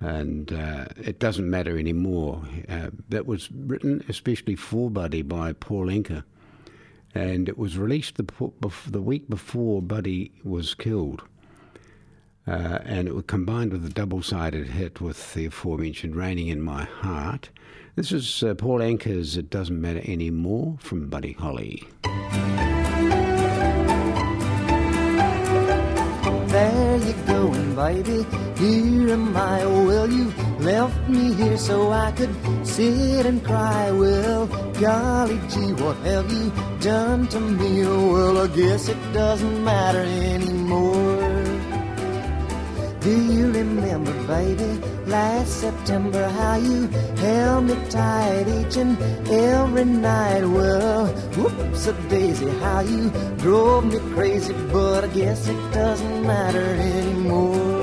and 0.00 0.52
uh, 0.52 0.86
it 0.96 1.18
doesn't 1.18 1.48
matter 1.48 1.78
anymore. 1.78 2.42
Uh, 2.68 2.90
that 3.08 3.26
was 3.26 3.50
written 3.52 4.02
especially 4.08 4.56
for 4.56 4.90
Buddy 4.90 5.22
by 5.22 5.52
Paul 5.52 5.86
Anka, 5.86 6.24
and 7.14 7.48
it 7.48 7.58
was 7.58 7.76
released 7.76 8.16
the 8.16 8.50
the 8.88 9.02
week 9.02 9.28
before 9.28 9.82
Buddy 9.82 10.32
was 10.42 10.74
killed. 10.74 11.22
Uh, 12.46 12.78
and 12.84 13.08
it 13.08 13.14
was 13.14 13.24
combined 13.26 13.72
with 13.72 13.84
a 13.86 13.88
double-sided 13.88 14.66
hit 14.66 15.00
with 15.00 15.32
the 15.32 15.46
aforementioned 15.46 16.14
"Raining 16.14 16.48
in 16.48 16.60
My 16.60 16.84
Heart." 16.84 17.48
This 17.96 18.12
is 18.12 18.42
uh, 18.42 18.54
Paul 18.54 18.80
Anka's 18.80 19.36
"It 19.36 19.48
Doesn't 19.48 19.80
Matter 19.80 20.02
Anymore" 20.04 20.76
from 20.78 21.08
Buddy 21.08 21.32
Holly. 21.32 21.82
There 26.48 26.96
you 26.98 27.14
going, 27.26 27.74
baby. 27.74 28.26
Here 28.56 29.10
am 29.10 29.36
I. 29.36 29.64
Well, 29.66 30.08
you 30.10 30.32
left 30.60 31.08
me 31.08 31.32
here 31.34 31.56
so 31.56 31.90
I 31.90 32.12
could 32.12 32.34
sit 32.64 33.26
and 33.26 33.42
cry. 33.44 33.90
Well, 33.90 34.46
golly 34.80 35.40
gee, 35.48 35.72
what 35.82 35.96
have 35.98 36.30
you 36.30 36.52
done 36.80 37.26
to 37.28 37.40
me? 37.40 37.82
Well, 37.84 38.38
I 38.38 38.46
guess 38.48 38.88
it 38.88 39.12
doesn't 39.12 39.64
matter 39.64 40.02
anymore. 40.02 41.33
Do 43.04 43.10
you 43.10 43.52
remember, 43.52 44.14
baby, 44.26 44.80
last 45.04 45.60
September 45.60 46.26
how 46.26 46.56
you 46.56 46.86
held 47.18 47.64
me 47.64 47.74
tight 47.90 48.48
each 48.48 48.78
and 48.78 48.96
every 49.28 49.84
night? 49.84 50.46
Well, 50.46 51.08
whoops 51.36 51.86
a 51.86 51.92
daisy, 52.08 52.48
how 52.60 52.80
you 52.80 53.10
drove 53.36 53.84
me 53.84 53.98
crazy, 54.14 54.54
but 54.72 55.04
I 55.04 55.08
guess 55.08 55.46
it 55.46 55.72
doesn't 55.74 56.26
matter 56.26 56.64
anymore. 56.64 57.74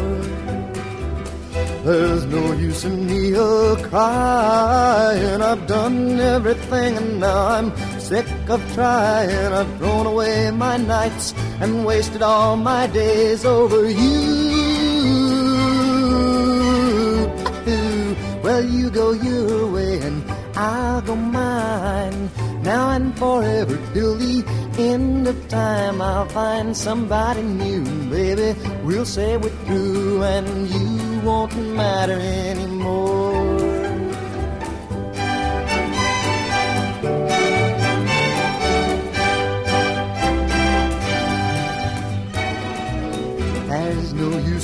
There's 1.86 2.26
no 2.26 2.54
use 2.54 2.84
in 2.84 3.06
me 3.06 3.36
a 3.36 3.76
crying. 3.90 5.42
I've 5.44 5.68
done 5.68 6.20
everything 6.20 6.98
and 6.98 7.20
now 7.20 7.46
I'm 7.46 8.00
sick 8.00 8.26
of 8.50 8.60
trying. 8.74 9.54
I've 9.54 9.78
thrown 9.78 10.08
away 10.08 10.50
my 10.50 10.78
nights 10.78 11.36
and 11.60 11.86
wasted 11.86 12.24
all 12.24 12.58
my 12.58 12.88
days 12.88 13.46
over 13.46 13.88
you. 13.88 14.51
You 18.82 18.90
go 18.90 19.12
your 19.12 19.72
way 19.72 20.00
and 20.02 20.24
I'll 20.56 21.02
go 21.02 21.16
mine. 21.16 22.32
Now 22.64 22.90
and 22.90 23.18
forever 23.18 23.78
till 23.94 24.16
the 24.16 24.44
end 24.80 25.28
of 25.28 25.38
time, 25.50 26.02
I'll 26.02 26.28
find 26.30 26.76
somebody 26.76 27.44
new, 27.44 27.84
baby. 28.10 28.60
We'll 28.84 29.06
say 29.06 29.38
we're 29.38 29.58
through 29.66 30.24
and 30.24 30.48
you 30.74 31.22
won't 31.22 31.56
matter 31.76 32.20
anymore. 32.20 33.21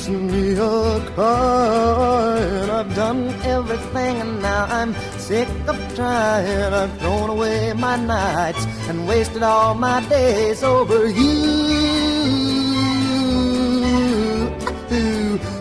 gives 0.08 0.32
me 0.32 0.54
a 0.54 1.12
card. 1.16 2.70
I've 2.70 2.96
done 2.96 3.30
everything 3.44 4.22
and 4.22 4.42
now 4.42 4.66
I'm 4.66 4.94
sick 5.18 5.48
of 5.68 5.78
trying. 5.96 6.74
I've 6.74 6.98
thrown 7.00 7.30
away 7.30 7.74
my 7.74 7.98
nights 7.98 8.66
and 8.88 9.08
wasted 9.08 9.44
all 9.44 9.74
my 9.74 10.02
days 10.08 10.64
over 10.64 11.08
you. 11.08 11.78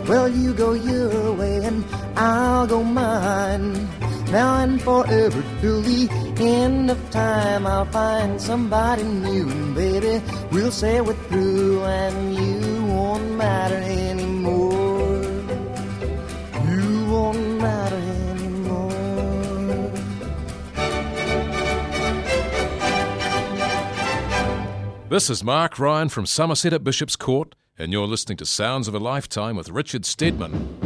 Well, 0.09 0.29
you 0.29 0.55
go 0.55 0.73
your 0.73 1.33
way 1.35 1.65
and 1.65 1.85
I'll 2.17 2.67
go 2.67 2.83
mine. 2.83 3.89
Now 4.31 4.63
and 4.63 4.81
forever 4.81 5.43
till 5.61 5.83
the 5.83 6.09
end 6.39 6.91
of 6.91 7.11
time, 7.11 7.67
I'll 7.67 7.87
find 7.87 8.41
somebody 8.41 9.05
new, 9.05 9.49
and 9.49 9.75
baby, 9.75 10.21
we'll 10.51 10.73
say 10.73 11.01
we're 11.01 11.15
through, 11.29 11.85
and 11.85 12.35
you 12.35 12.85
won't 12.87 13.37
matter 13.37 13.77
anymore. 13.77 14.36
This 25.09 25.31
is 25.31 25.45
Mark 25.45 25.79
Ryan 25.79 26.09
from 26.09 26.27
Somerset 26.27 26.73
at 26.73 26.83
Bishop's 26.83 27.15
Court, 27.15 27.55
and 27.79 27.93
you're 27.93 28.09
listening 28.09 28.39
to 28.39 28.45
Sounds 28.45 28.89
of 28.89 28.95
a 28.95 28.99
Lifetime 28.99 29.55
with 29.55 29.69
Richard 29.69 30.05
Stedman. 30.05 30.86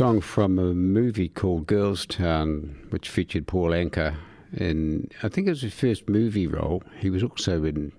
Song 0.00 0.22
from 0.22 0.58
a 0.58 0.72
movie 0.72 1.28
called 1.28 1.66
Girls 1.66 2.06
Town, 2.06 2.86
which 2.88 3.10
featured 3.10 3.46
Paul 3.46 3.72
Anka. 3.72 4.16
In 4.56 5.10
I 5.22 5.28
think 5.28 5.46
it 5.46 5.50
was 5.50 5.60
his 5.60 5.74
first 5.74 6.08
movie 6.08 6.46
role. 6.46 6.82
He 6.98 7.10
was 7.10 7.22
also 7.22 7.64
in 7.64 7.92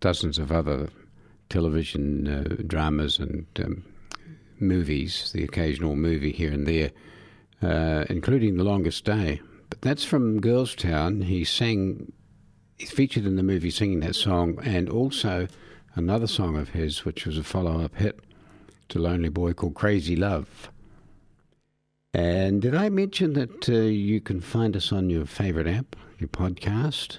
dozens 0.00 0.38
of 0.38 0.52
other 0.52 0.90
television 1.48 2.28
uh, 2.28 2.62
dramas 2.66 3.18
and 3.18 3.46
um, 3.64 3.82
movies, 4.60 5.32
the 5.32 5.42
occasional 5.42 5.96
movie 5.96 6.32
here 6.32 6.52
and 6.52 6.66
there, 6.66 6.90
uh, 7.62 8.04
including 8.10 8.58
The 8.58 8.64
Longest 8.64 9.06
Day. 9.06 9.40
But 9.70 9.80
that's 9.80 10.04
from 10.04 10.42
Girls 10.42 10.74
Town. 10.74 11.22
He 11.22 11.44
sang, 11.44 12.12
he's 12.76 12.90
featured 12.90 13.24
in 13.24 13.36
the 13.36 13.42
movie 13.42 13.70
singing 13.70 14.00
that 14.00 14.16
song, 14.16 14.58
and 14.64 14.90
also 14.90 15.48
another 15.94 16.26
song 16.26 16.58
of 16.58 16.68
his, 16.68 17.06
which 17.06 17.24
was 17.24 17.38
a 17.38 17.42
follow 17.42 17.80
up 17.80 17.94
hit 17.94 18.20
to 18.90 18.98
Lonely 18.98 19.30
Boy 19.30 19.54
called 19.54 19.74
Crazy 19.76 20.14
Love. 20.14 20.70
And 22.16 22.62
did 22.62 22.74
I 22.74 22.88
mention 22.88 23.34
that 23.34 23.68
uh, 23.68 23.74
you 23.74 24.22
can 24.22 24.40
find 24.40 24.74
us 24.74 24.90
on 24.90 25.10
your 25.10 25.26
favourite 25.26 25.68
app, 25.68 25.94
your 26.18 26.30
podcast? 26.30 27.18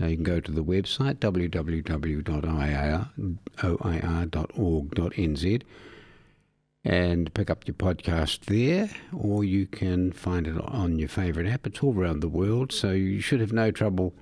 Uh, 0.00 0.06
you 0.06 0.16
can 0.16 0.24
go 0.24 0.40
to 0.40 0.50
the 0.50 0.64
website 0.64 1.16
www.oar.org.nz 1.16 1.62
and 6.82 7.34
pick 7.34 7.50
up 7.50 7.66
your 7.66 7.74
podcast 7.74 8.46
there, 8.46 8.88
or 9.14 9.44
you 9.44 9.66
can 9.66 10.10
find 10.10 10.46
it 10.46 10.56
on 10.56 10.98
your 10.98 11.10
favourite 11.10 11.46
app. 11.46 11.66
It's 11.66 11.82
all 11.82 11.94
around 11.94 12.20
the 12.20 12.28
world, 12.28 12.72
so 12.72 12.92
you 12.92 13.20
should 13.20 13.40
have 13.40 13.52
no 13.52 13.70
trouble 13.70 14.14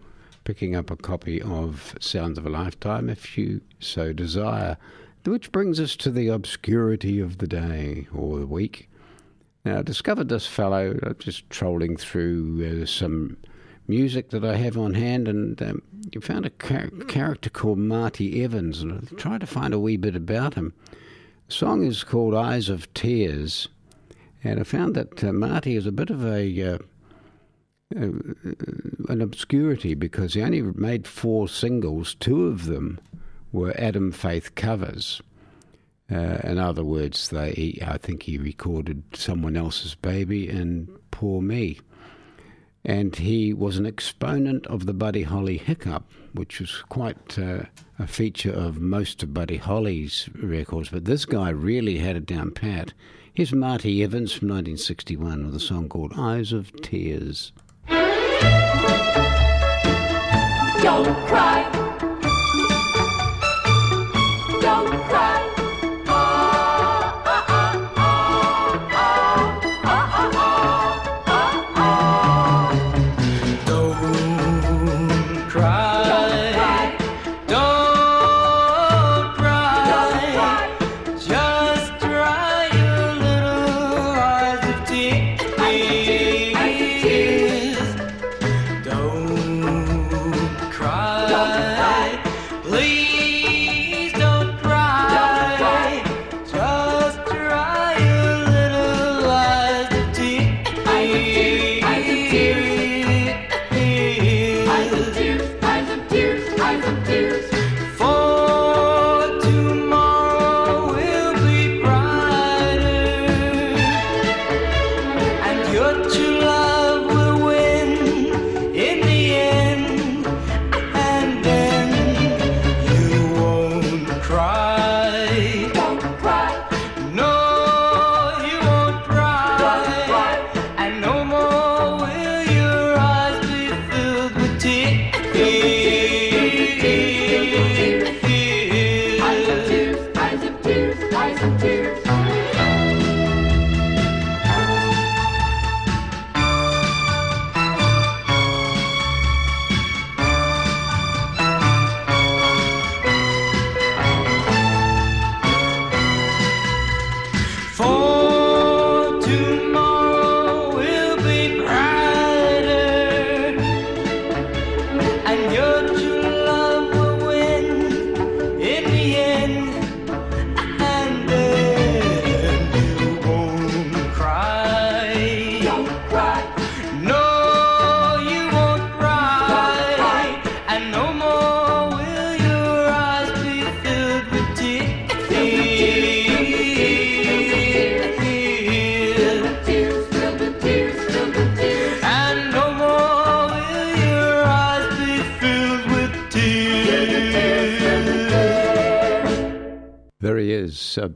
picking 0.42 0.74
up 0.74 0.90
a 0.90 0.96
copy 0.96 1.40
of 1.40 1.94
Sounds 2.00 2.38
of 2.38 2.44
a 2.44 2.50
Lifetime 2.50 3.08
if 3.08 3.38
you 3.38 3.60
so 3.78 4.12
desire. 4.12 4.78
Which 5.24 5.52
brings 5.52 5.78
us 5.78 5.94
to 5.94 6.10
the 6.10 6.26
obscurity 6.26 7.20
of 7.20 7.38
the 7.38 7.46
day 7.46 8.08
or 8.12 8.40
the 8.40 8.46
week. 8.48 8.88
Now, 9.64 9.78
I 9.78 9.82
discovered 9.82 10.28
this 10.28 10.46
fellow 10.46 10.98
uh, 11.02 11.14
just 11.18 11.48
trolling 11.50 11.96
through 11.96 12.82
uh, 12.82 12.86
some 12.86 13.36
music 13.86 14.30
that 14.30 14.44
I 14.44 14.56
have 14.56 14.78
on 14.78 14.94
hand, 14.94 15.28
and 15.28 15.60
um, 15.62 15.82
you 16.12 16.20
found 16.20 16.46
a 16.46 16.50
char- 16.50 16.90
character 17.08 17.50
called 17.50 17.78
Marty 17.78 18.44
Evans, 18.44 18.82
and 18.82 18.92
I 18.92 19.14
tried 19.16 19.40
to 19.40 19.46
find 19.46 19.74
a 19.74 19.78
wee 19.78 19.96
bit 19.96 20.14
about 20.14 20.54
him. 20.54 20.74
The 21.48 21.54
song 21.54 21.84
is 21.84 22.04
called 22.04 22.34
Eyes 22.34 22.68
of 22.68 22.92
Tears, 22.94 23.68
and 24.44 24.60
I 24.60 24.62
found 24.62 24.94
that 24.94 25.24
uh, 25.24 25.32
Marty 25.32 25.76
is 25.76 25.86
a 25.86 25.92
bit 25.92 26.10
of 26.10 26.24
a 26.24 26.74
uh, 26.74 26.78
uh, 27.96 28.10
an 29.08 29.22
obscurity 29.22 29.94
because 29.94 30.34
he 30.34 30.42
only 30.42 30.60
made 30.60 31.06
four 31.06 31.48
singles. 31.48 32.14
Two 32.14 32.46
of 32.46 32.66
them 32.66 33.00
were 33.50 33.74
Adam 33.78 34.12
Faith 34.12 34.54
covers. 34.54 35.22
Uh, 36.10 36.38
in 36.44 36.58
other 36.58 36.84
words, 36.84 37.28
they 37.28 37.52
he, 37.52 37.82
I 37.82 37.98
think 37.98 38.22
he 38.22 38.38
recorded 38.38 39.02
someone 39.14 39.56
else's 39.56 39.94
baby 39.94 40.48
and 40.48 40.88
Poor 41.10 41.42
Me. 41.42 41.80
And 42.84 43.14
he 43.14 43.52
was 43.52 43.76
an 43.76 43.84
exponent 43.84 44.66
of 44.68 44.86
the 44.86 44.94
Buddy 44.94 45.24
Holly 45.24 45.58
hiccup, 45.58 46.10
which 46.32 46.60
was 46.60 46.82
quite 46.88 47.38
uh, 47.38 47.64
a 47.98 48.06
feature 48.06 48.52
of 48.52 48.80
most 48.80 49.22
of 49.22 49.34
Buddy 49.34 49.58
Holly's 49.58 50.30
records. 50.40 50.88
But 50.88 51.04
this 51.04 51.26
guy 51.26 51.50
really 51.50 51.98
had 51.98 52.16
it 52.16 52.24
down 52.24 52.52
pat. 52.52 52.94
Here's 53.34 53.52
Marty 53.52 54.02
Evans 54.02 54.32
from 54.32 54.48
1961 54.48 55.44
with 55.44 55.54
a 55.54 55.60
song 55.60 55.88
called 55.88 56.12
Eyes 56.16 56.52
of 56.52 56.72
Tears. 56.80 57.52
Don't 60.80 61.14
cry. 61.26 61.87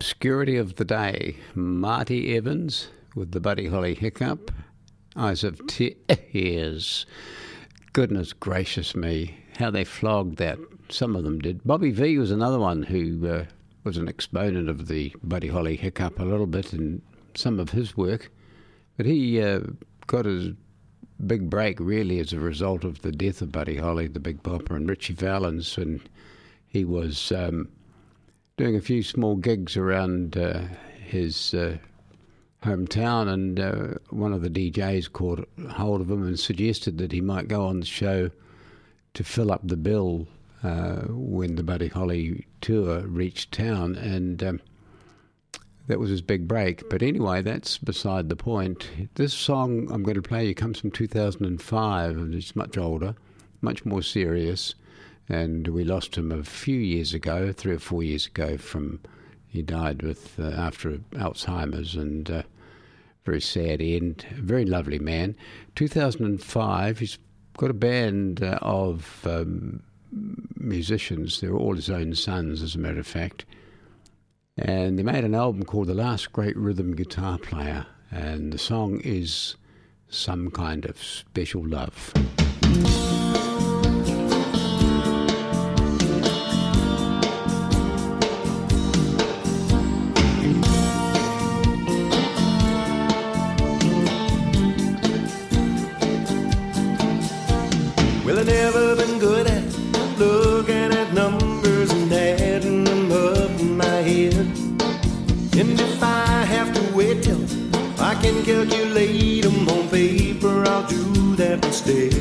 Obscurity 0.02 0.56
of 0.56 0.74
the 0.74 0.84
Day. 0.84 1.36
Marty 1.54 2.36
Evans 2.36 2.88
with 3.14 3.30
the 3.30 3.38
Buddy 3.38 3.68
Holly 3.68 3.94
hiccup. 3.94 4.50
Eyes 5.14 5.44
of 5.44 5.64
Tears. 5.68 7.06
Goodness 7.92 8.32
gracious 8.32 8.96
me, 8.96 9.36
how 9.58 9.70
they 9.70 9.84
flogged 9.84 10.38
that. 10.38 10.58
Some 10.88 11.14
of 11.14 11.22
them 11.22 11.38
did. 11.38 11.62
Bobby 11.62 11.92
Vee 11.92 12.18
was 12.18 12.32
another 12.32 12.58
one 12.58 12.82
who 12.82 13.28
uh, 13.28 13.44
was 13.84 13.96
an 13.96 14.08
exponent 14.08 14.68
of 14.68 14.88
the 14.88 15.14
Buddy 15.22 15.46
Holly 15.46 15.76
hiccup 15.76 16.18
a 16.18 16.24
little 16.24 16.48
bit 16.48 16.74
in 16.74 17.00
some 17.36 17.60
of 17.60 17.70
his 17.70 17.96
work. 17.96 18.32
But 18.96 19.06
he 19.06 19.40
uh, 19.40 19.60
got 20.08 20.24
his 20.24 20.52
big 21.24 21.48
break 21.48 21.78
really 21.78 22.18
as 22.18 22.32
a 22.32 22.40
result 22.40 22.82
of 22.82 23.02
the 23.02 23.12
death 23.12 23.40
of 23.40 23.52
Buddy 23.52 23.76
Holly, 23.76 24.08
the 24.08 24.18
Big 24.18 24.42
Bopper, 24.42 24.74
and 24.74 24.88
Ritchie 24.88 25.14
Valens 25.14 25.78
and 25.78 26.00
he 26.66 26.84
was 26.84 27.30
um, 27.30 27.68
doing 28.56 28.76
a 28.76 28.80
few 28.80 29.02
small 29.02 29.36
gigs 29.36 29.76
around 29.76 30.36
uh, 30.36 30.62
his 31.04 31.54
uh, 31.54 31.76
hometown, 32.62 33.28
and 33.28 33.58
uh, 33.58 33.98
one 34.10 34.32
of 34.32 34.42
the 34.42 34.50
DJs 34.50 35.12
caught 35.12 35.48
hold 35.70 36.00
of 36.00 36.10
him 36.10 36.26
and 36.26 36.38
suggested 36.38 36.98
that 36.98 37.12
he 37.12 37.20
might 37.20 37.48
go 37.48 37.66
on 37.66 37.80
the 37.80 37.86
show 37.86 38.30
to 39.14 39.24
fill 39.24 39.52
up 39.52 39.60
the 39.64 39.76
bill 39.76 40.26
uh, 40.62 41.02
when 41.08 41.56
the 41.56 41.62
Buddy 41.62 41.88
Holly 41.88 42.46
tour 42.60 43.00
reached 43.06 43.52
town, 43.52 43.96
and 43.96 44.42
um, 44.42 44.60
that 45.88 45.98
was 45.98 46.10
his 46.10 46.22
big 46.22 46.46
break. 46.46 46.88
But 46.88 47.02
anyway, 47.02 47.42
that's 47.42 47.78
beside 47.78 48.28
the 48.28 48.36
point. 48.36 48.88
This 49.14 49.34
song 49.34 49.90
I'm 49.90 50.02
going 50.02 50.14
to 50.14 50.22
play 50.22 50.46
you 50.46 50.54
comes 50.54 50.78
from 50.78 50.92
2005, 50.92 52.10
and 52.16 52.34
it's 52.34 52.54
much 52.54 52.78
older, 52.78 53.14
much 53.60 53.84
more 53.84 54.02
serious. 54.02 54.74
And 55.32 55.68
we 55.68 55.82
lost 55.82 56.16
him 56.16 56.30
a 56.30 56.44
few 56.44 56.78
years 56.78 57.14
ago, 57.14 57.52
three 57.52 57.76
or 57.76 57.78
four 57.78 58.02
years 58.02 58.26
ago. 58.26 58.58
From 58.58 59.00
he 59.48 59.62
died 59.62 60.02
with 60.02 60.38
uh, 60.38 60.50
after 60.50 60.98
Alzheimer's, 61.12 61.94
and 61.94 62.30
uh, 62.30 62.42
very 63.24 63.40
sad 63.40 63.80
end. 63.80 64.26
Very 64.32 64.66
lovely 64.66 64.98
man. 64.98 65.34
2005, 65.74 66.98
he's 66.98 67.18
got 67.56 67.70
a 67.70 67.74
band 67.74 68.42
uh, 68.42 68.58
of 68.60 69.26
um, 69.26 69.82
musicians. 70.56 71.40
They're 71.40 71.56
all 71.56 71.76
his 71.76 71.88
own 71.88 72.14
sons, 72.14 72.62
as 72.62 72.74
a 72.74 72.78
matter 72.78 73.00
of 73.00 73.06
fact. 73.06 73.46
And 74.58 74.98
they 74.98 75.02
made 75.02 75.24
an 75.24 75.34
album 75.34 75.62
called 75.62 75.86
The 75.86 75.94
Last 75.94 76.30
Great 76.32 76.58
Rhythm 76.58 76.94
Guitar 76.94 77.38
Player. 77.38 77.86
And 78.10 78.52
the 78.52 78.58
song 78.58 79.00
is 79.00 79.56
Some 80.10 80.50
Kind 80.50 80.84
of 80.84 81.02
Special 81.02 81.66
Love. 81.66 82.12
I'll 110.72 110.86
do 110.88 111.36
that 111.36 111.62
instead. 111.66 112.14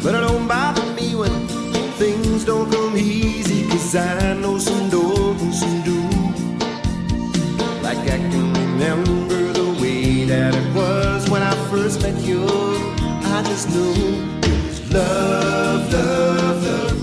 But 0.00 0.14
it 0.14 0.20
don't 0.20 0.46
bother 0.46 0.86
me 0.94 1.16
when 1.16 1.48
things 1.98 2.44
don't 2.44 2.70
come 2.70 2.96
easy, 2.96 3.68
cause 3.68 3.96
I 3.96 4.34
know 4.34 4.58
some 4.58 4.90
don't 4.90 5.40
and 5.40 5.52
some 5.52 5.82
do. 5.82 6.00
Like 7.82 7.98
I 7.98 8.18
can 8.30 8.52
remember 8.52 9.52
the 9.52 9.76
way 9.82 10.24
that 10.26 10.54
it 10.54 10.72
was 10.72 11.28
when 11.28 11.42
I 11.42 11.54
first 11.68 12.00
met 12.00 12.14
you. 12.22 12.46
I 13.34 13.42
just 13.44 13.70
knew 13.70 13.92
it 14.44 14.62
was 14.68 14.80
love, 14.94 15.92
love, 15.92 16.62
love. 16.68 16.96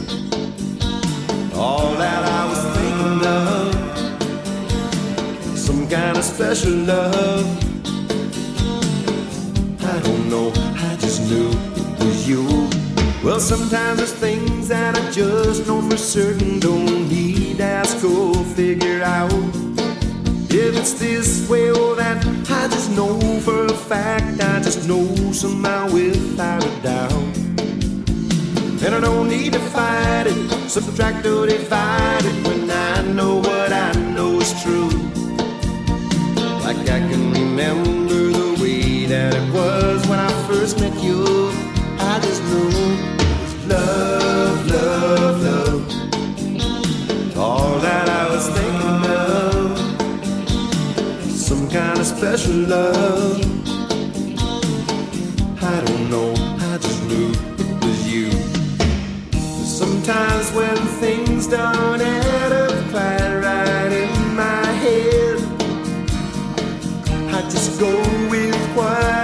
All 1.53 1.95
that 1.95 2.23
I 2.39 2.45
was 2.51 2.61
thinking 2.77 3.25
of. 3.27 3.75
Some 5.57 5.85
kind 5.89 6.15
of 6.17 6.23
special 6.23 6.71
love. 6.71 7.60
I 10.33 10.95
just 10.97 11.29
knew 11.29 11.49
it 11.49 11.99
was 11.99 12.29
you. 12.29 12.45
Well, 13.21 13.41
sometimes 13.41 13.97
there's 13.97 14.13
things 14.13 14.69
that 14.69 14.97
I 14.97 15.11
just 15.11 15.67
know 15.67 15.81
for 15.81 15.97
certain. 15.97 16.57
Don't 16.61 17.09
need 17.09 17.57
to 17.57 17.63
ask 17.63 18.01
or 18.05 18.33
figure 18.55 19.03
out. 19.03 19.33
If 20.49 20.77
it's 20.77 20.93
this 20.93 21.49
way 21.49 21.69
or 21.71 21.95
that, 21.95 22.25
I 22.49 22.67
just 22.69 22.91
know 22.91 23.19
for 23.41 23.65
a 23.65 23.73
fact. 23.73 24.41
I 24.41 24.61
just 24.61 24.87
know 24.87 25.05
somehow 25.33 25.91
without 25.91 26.63
a 26.63 26.81
doubt. 26.81 27.11
And 28.85 28.95
I 28.95 29.01
don't 29.01 29.27
need 29.27 29.51
to 29.51 29.59
fight 29.59 30.27
it, 30.27 30.69
subtract 30.69 31.25
or 31.25 31.45
divide 31.45 32.23
it 32.23 32.47
when 32.47 32.71
I 32.71 33.01
know 33.01 33.39
what 33.39 33.73
I 33.73 33.91
know 34.15 34.39
is 34.39 34.63
true. 34.63 34.89
Like 36.63 36.77
I 36.89 36.99
can 37.09 37.33
remember 37.33 38.00
first 40.71 40.79
met 40.79 41.03
you. 41.03 41.49
I 41.99 42.19
just 42.21 42.43
knew 42.43 42.69
love, 43.67 44.67
love, 44.67 45.41
love. 45.43 45.83
All 47.37 47.79
that 47.79 48.09
I 48.09 48.29
was 48.29 48.47
thinking 48.49 49.05
of. 49.09 49.77
Some 51.29 51.69
kind 51.69 51.99
of 51.99 52.05
special 52.05 52.53
love. 52.53 53.41
I 55.63 55.81
don't 55.85 56.09
know, 56.09 56.33
I 56.71 56.77
just 56.77 57.03
knew 57.07 57.31
it 57.57 57.83
was 57.83 58.11
you. 58.11 58.31
Sometimes 59.65 60.51
when 60.53 60.77
things 60.99 61.47
don't 61.47 62.01
add 62.01 62.51
up 62.51 62.71
quite 62.91 63.41
right 63.43 63.91
in 63.91 64.35
my 64.35 64.65
head, 64.83 65.37
I 67.33 67.41
just 67.49 67.79
go 67.79 67.91
with 68.29 68.55
what 68.75 69.20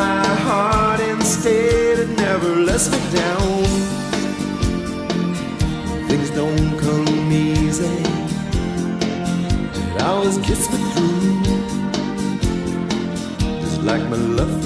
my 0.00 0.24
heart 0.46 1.00
instead. 1.00 1.98
It 2.04 2.10
never 2.26 2.50
lets 2.68 2.86
me 2.92 3.00
down. 3.20 3.64
Things 6.08 6.30
don't 6.40 6.70
come 6.84 7.30
easy. 7.30 7.98
It 9.94 10.02
always 10.02 10.38
gets 10.48 10.66
me 10.72 10.78
through. 10.92 11.42
Just 13.60 13.82
like 13.82 14.02
my 14.14 14.20
love 14.38 14.59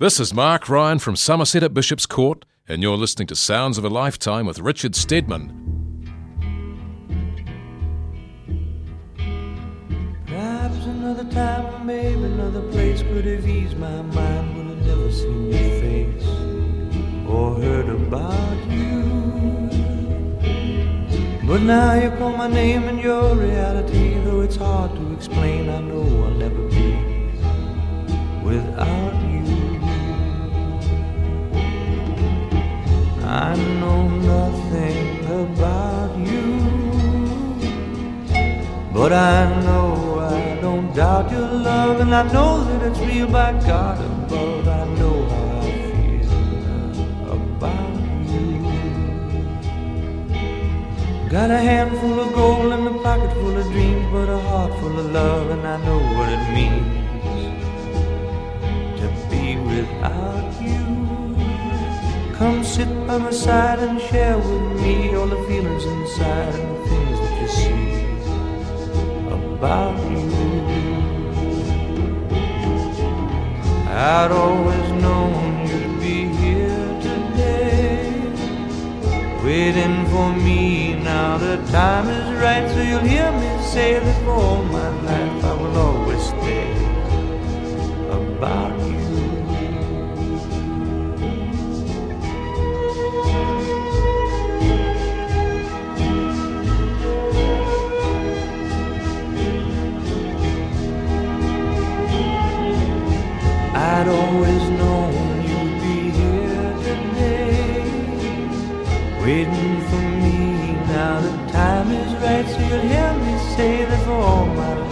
This 0.00 0.20
is 0.20 0.32
Mark 0.32 0.68
Ryan 0.68 1.00
from 1.00 1.16
Somerset 1.16 1.64
at 1.64 1.74
Bishop's 1.74 2.06
Court, 2.06 2.44
and 2.68 2.84
you're 2.84 2.96
listening 2.96 3.26
to 3.26 3.34
Sounds 3.34 3.78
of 3.78 3.84
a 3.84 3.88
Lifetime 3.88 4.46
with 4.46 4.60
Richard 4.60 4.94
Stedman. 4.94 5.50
Perhaps 10.24 10.84
another 10.84 11.24
time 11.32 11.84
maybe 11.84 12.22
another 12.22 12.62
place 12.70 13.02
could 13.02 13.24
have 13.24 13.48
eased 13.48 13.76
my 13.76 14.02
mind 14.02 14.70
I'd 14.70 14.86
never 14.86 15.10
seen 15.10 15.46
your 15.50 15.80
face 15.80 16.26
or 17.26 17.56
heard 17.56 17.88
about 17.88 18.70
you. 18.70 19.02
But 21.44 21.62
now 21.62 21.94
you 21.94 22.10
call 22.12 22.36
my 22.36 22.46
name 22.46 22.84
and 22.84 23.00
your 23.00 23.34
reality, 23.34 24.14
though 24.20 24.42
it's 24.42 24.54
hard 24.54 24.94
to 24.94 25.12
explain. 25.12 25.68
I 25.68 25.80
know 25.80 26.02
I'll 26.24 26.30
never 26.30 26.68
be 26.68 26.94
without 28.44 29.17
I 33.38 33.54
know 33.54 34.08
nothing 34.08 35.24
about 35.42 36.12
you. 36.18 36.46
But 38.92 39.12
I 39.12 39.62
know 39.62 40.18
I 40.18 40.58
don't 40.60 40.92
doubt 40.92 41.30
your 41.30 41.46
love, 41.46 42.00
and 42.00 42.12
I 42.12 42.24
know 42.32 42.64
that 42.64 42.82
it's 42.88 42.98
real 42.98 43.28
by 43.28 43.52
God 43.64 44.00
above. 44.04 44.66
I 44.66 44.84
know 44.98 45.24
how 45.32 45.60
I 45.60 45.70
feel 45.86 46.32
about 47.38 47.94
you. 48.32 48.50
Got 51.30 51.52
a 51.52 51.58
handful 51.58 52.18
of 52.18 52.32
gold 52.34 52.72
and 52.72 52.88
a 52.88 52.94
pocket 53.04 53.32
full 53.34 53.56
of 53.56 53.66
dreams, 53.70 54.04
but 54.10 54.28
a 54.28 54.40
heart 54.48 54.72
full 54.80 54.98
of 54.98 55.12
love, 55.12 55.50
and 55.50 55.64
I 55.64 55.76
know 55.86 56.00
what 56.16 56.28
it 56.28 56.44
means 56.58 56.86
to 58.98 59.06
be 59.30 59.44
without 59.58 60.60
you. 60.60 60.87
Come 62.38 62.62
sit 62.62 62.88
by 63.04 63.18
my 63.18 63.32
side 63.32 63.80
and 63.80 64.00
share 64.00 64.38
with 64.38 64.80
me 64.80 65.12
all 65.16 65.26
the 65.26 65.42
feelings 65.48 65.84
inside 65.84 66.54
and 66.54 66.70
the 66.76 66.88
things 66.88 67.18
that 67.18 67.34
you 67.42 67.48
see 67.48 67.88
about 69.34 69.98
you. 70.08 70.22
I'd 73.90 74.30
always 74.30 74.88
known 75.02 75.66
you'd 75.66 75.98
be 75.98 76.26
here 76.38 77.00
today, 77.02 78.06
waiting 79.42 80.06
for 80.06 80.32
me. 80.32 80.94
Now 80.94 81.38
the 81.38 81.56
time 81.72 82.06
is 82.06 82.40
right, 82.40 82.70
so 82.70 82.80
you'll 82.80 83.00
hear 83.00 83.32
me 83.32 83.62
say 83.64 83.98
that 83.98 84.22
for 84.22 84.30
all 84.30 84.62
my 84.62 84.90
life 85.10 85.44
I 85.44 85.54
will 85.54 85.76
always 85.76 86.22
stay 86.22 86.70
about 88.12 88.77
you'll 112.60 112.80
hear 112.80 113.12
me 113.24 113.38
say 113.54 113.84
for 114.04 114.12
all 114.12 114.46
my 114.46 114.74
life 114.74 114.87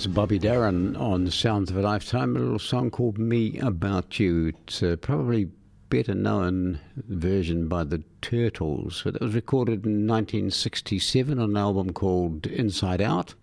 That's 0.00 0.14
Bobby 0.14 0.38
Darin 0.38 0.96
on 0.96 1.30
Sounds 1.30 1.70
of 1.70 1.76
a 1.76 1.82
Lifetime, 1.82 2.34
a 2.34 2.38
little 2.38 2.58
song 2.58 2.90
called 2.90 3.18
Me 3.18 3.58
About 3.58 4.18
You. 4.18 4.46
It's 4.46 4.82
uh, 4.82 4.96
probably 4.98 5.50
better 5.90 6.14
known 6.14 6.80
version 6.96 7.68
by 7.68 7.84
the 7.84 8.02
Turtles, 8.22 9.02
but 9.04 9.16
it 9.16 9.20
was 9.20 9.34
recorded 9.34 9.84
in 9.84 10.06
1967 10.06 11.38
on 11.38 11.50
an 11.50 11.56
album 11.58 11.92
called 11.92 12.46
Inside 12.46 13.02
Out 13.02 13.34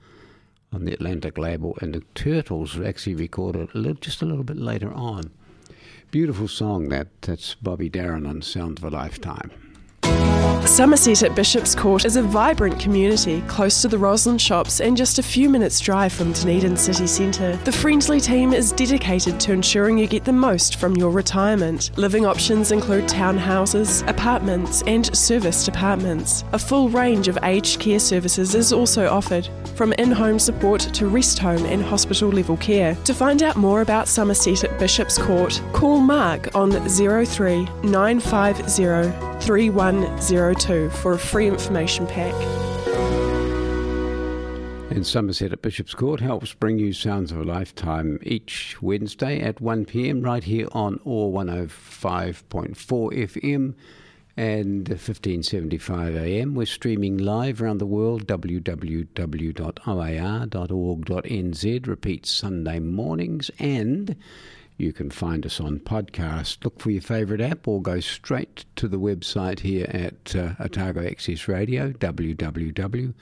on 0.74 0.86
the 0.86 0.94
Atlantic 0.94 1.38
label, 1.38 1.78
and 1.80 1.94
the 1.94 2.02
Turtles 2.16 2.76
were 2.76 2.88
actually 2.88 3.14
recorded 3.14 3.70
a 3.76 3.78
little, 3.78 3.94
just 3.94 4.24
a 4.24 4.26
little 4.26 4.44
bit 4.44 4.58
later 4.58 4.92
on. 4.92 5.30
Beautiful 6.10 6.48
song 6.48 6.90
that. 6.90 7.22
That's 7.22 7.54
Bobby 7.54 7.88
Darin 7.88 8.26
on 8.26 8.42
Sounds 8.42 8.82
of 8.82 8.92
a 8.92 8.96
Lifetime. 8.98 9.52
Somerset 10.78 11.24
at 11.24 11.36
Bishop's 11.36 11.74
Court 11.74 12.06
is 12.06 12.18
a 12.18 12.22
vibrant 12.22 12.80
community 12.80 13.42
close 13.48 13.82
to 13.82 13.88
the 13.88 13.98
Roslyn 13.98 14.38
shops 14.38 14.80
and 14.80 14.96
just 14.96 15.18
a 15.18 15.24
few 15.24 15.50
minutes' 15.50 15.80
drive 15.80 16.14
from 16.14 16.34
Dunedin 16.34 16.78
city 16.78 17.08
centre. 17.08 17.56
The 17.64 17.72
Friendly 17.72 18.20
team 18.20 18.54
is 18.54 18.74
dedicated 18.74 19.40
to 19.40 19.54
ensuring 19.54 19.98
you 19.98 20.06
get 20.06 20.24
the 20.24 20.34
most 20.34 20.76
from 20.76 20.96
your 20.96 21.10
retirement. 21.10 21.90
Living 21.98 22.28
options 22.28 22.72
include 22.72 23.06
townhouses, 23.06 24.08
apartments, 24.08 24.84
and 24.84 25.16
serviced 25.18 25.68
apartments. 25.68 26.44
A 26.52 26.60
full 26.60 26.90
range 26.90 27.28
of 27.28 27.40
aged 27.42 27.80
care 27.80 27.98
services 27.98 28.54
is 28.54 28.72
also 28.72 29.10
offered, 29.10 29.50
from 29.76 29.94
in 29.94 30.12
home 30.12 30.38
support 30.38 30.82
to 30.82 31.08
rest 31.08 31.40
home 31.40 31.66
and 31.66 31.82
hospital 31.82 32.30
level 32.30 32.58
care. 32.58 32.94
To 33.06 33.16
find 33.16 33.42
out 33.42 33.56
more 33.56 33.82
about 33.82 34.08
Somerset 34.08 34.64
at 34.64 34.78
Bishop's 34.78 35.18
Court, 35.18 35.60
call 35.74 36.00
Mark 36.02 36.54
on 36.56 36.72
03 36.72 37.66
950 37.84 39.28
3102 40.38 40.90
for 41.02 41.14
a 41.14 41.18
free 41.18 41.48
information 41.48 42.06
pack. 42.06 42.32
And 44.92 45.04
Somerset 45.06 45.52
at 45.52 45.64
Bishop's 45.64 45.96
Court 45.96 46.20
helps 46.20 46.54
bring 46.54 46.78
you 46.78 46.94
Sounds 46.94 47.32
of 47.32 47.40
a 47.40 47.44
Lifetime 47.44 48.20
each 48.22 48.80
Wednesday 48.80 49.42
at 49.42 49.56
1pm 49.56 50.24
right 50.24 50.44
here 50.44 50.68
on 50.74 51.00
OAR 51.06 51.32
105.4 51.32 52.76
FM 52.76 53.74
and 54.38 54.88
1575 54.88 56.16
AM. 56.16 56.54
We're 56.54 56.68
streaming 56.68 57.18
live 57.18 57.60
around 57.60 57.80
the 57.80 57.88
world, 57.88 58.28
www.oar.org.nz. 58.28 58.68
Repeats 61.88 62.30
Sunday 62.30 62.80
mornings 62.80 63.50
and 63.58 64.16
you 64.78 64.94
can 64.94 65.10
find 65.10 65.46
us 65.46 65.60
on 65.60 65.80
podcast. 65.80 66.64
Look 66.64 66.80
for 66.80 66.92
your 66.92 67.02
favourite 67.02 67.42
app 67.42 67.68
or 67.68 67.82
go 67.82 68.00
straight 68.00 68.66
to 68.76 68.88
the 68.88 69.00
website 69.00 69.60
here 69.62 69.88
at 69.90 70.36
uh, 70.36 70.54
Otago 70.60 71.06
Access 71.06 71.48
Radio, 71.48 71.92
www.oar.org.nz. 71.94 73.14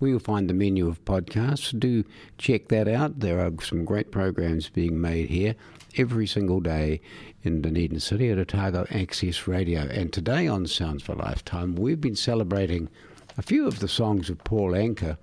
We 0.00 0.12
will 0.12 0.20
find 0.20 0.48
the 0.48 0.54
menu 0.54 0.88
of 0.88 1.04
podcasts. 1.04 1.78
Do 1.78 2.04
check 2.38 2.68
that 2.68 2.88
out. 2.88 3.20
There 3.20 3.40
are 3.40 3.52
some 3.62 3.84
great 3.84 4.10
programs 4.10 4.70
being 4.70 5.00
made 5.00 5.28
here 5.28 5.54
every 5.96 6.26
single 6.26 6.60
day 6.60 7.00
in 7.42 7.60
Dunedin 7.60 8.00
City 8.00 8.30
at 8.30 8.38
Otago 8.38 8.86
Access 8.90 9.46
Radio. 9.46 9.82
And 9.82 10.12
today 10.12 10.46
on 10.46 10.66
Sounds 10.66 11.02
for 11.02 11.14
Lifetime, 11.16 11.74
we've 11.74 12.00
been 12.00 12.16
celebrating 12.16 12.88
a 13.36 13.42
few 13.42 13.66
of 13.66 13.80
the 13.80 13.88
songs 13.88 14.30
of 14.30 14.42
Paul 14.44 14.70
Anka 14.70 15.18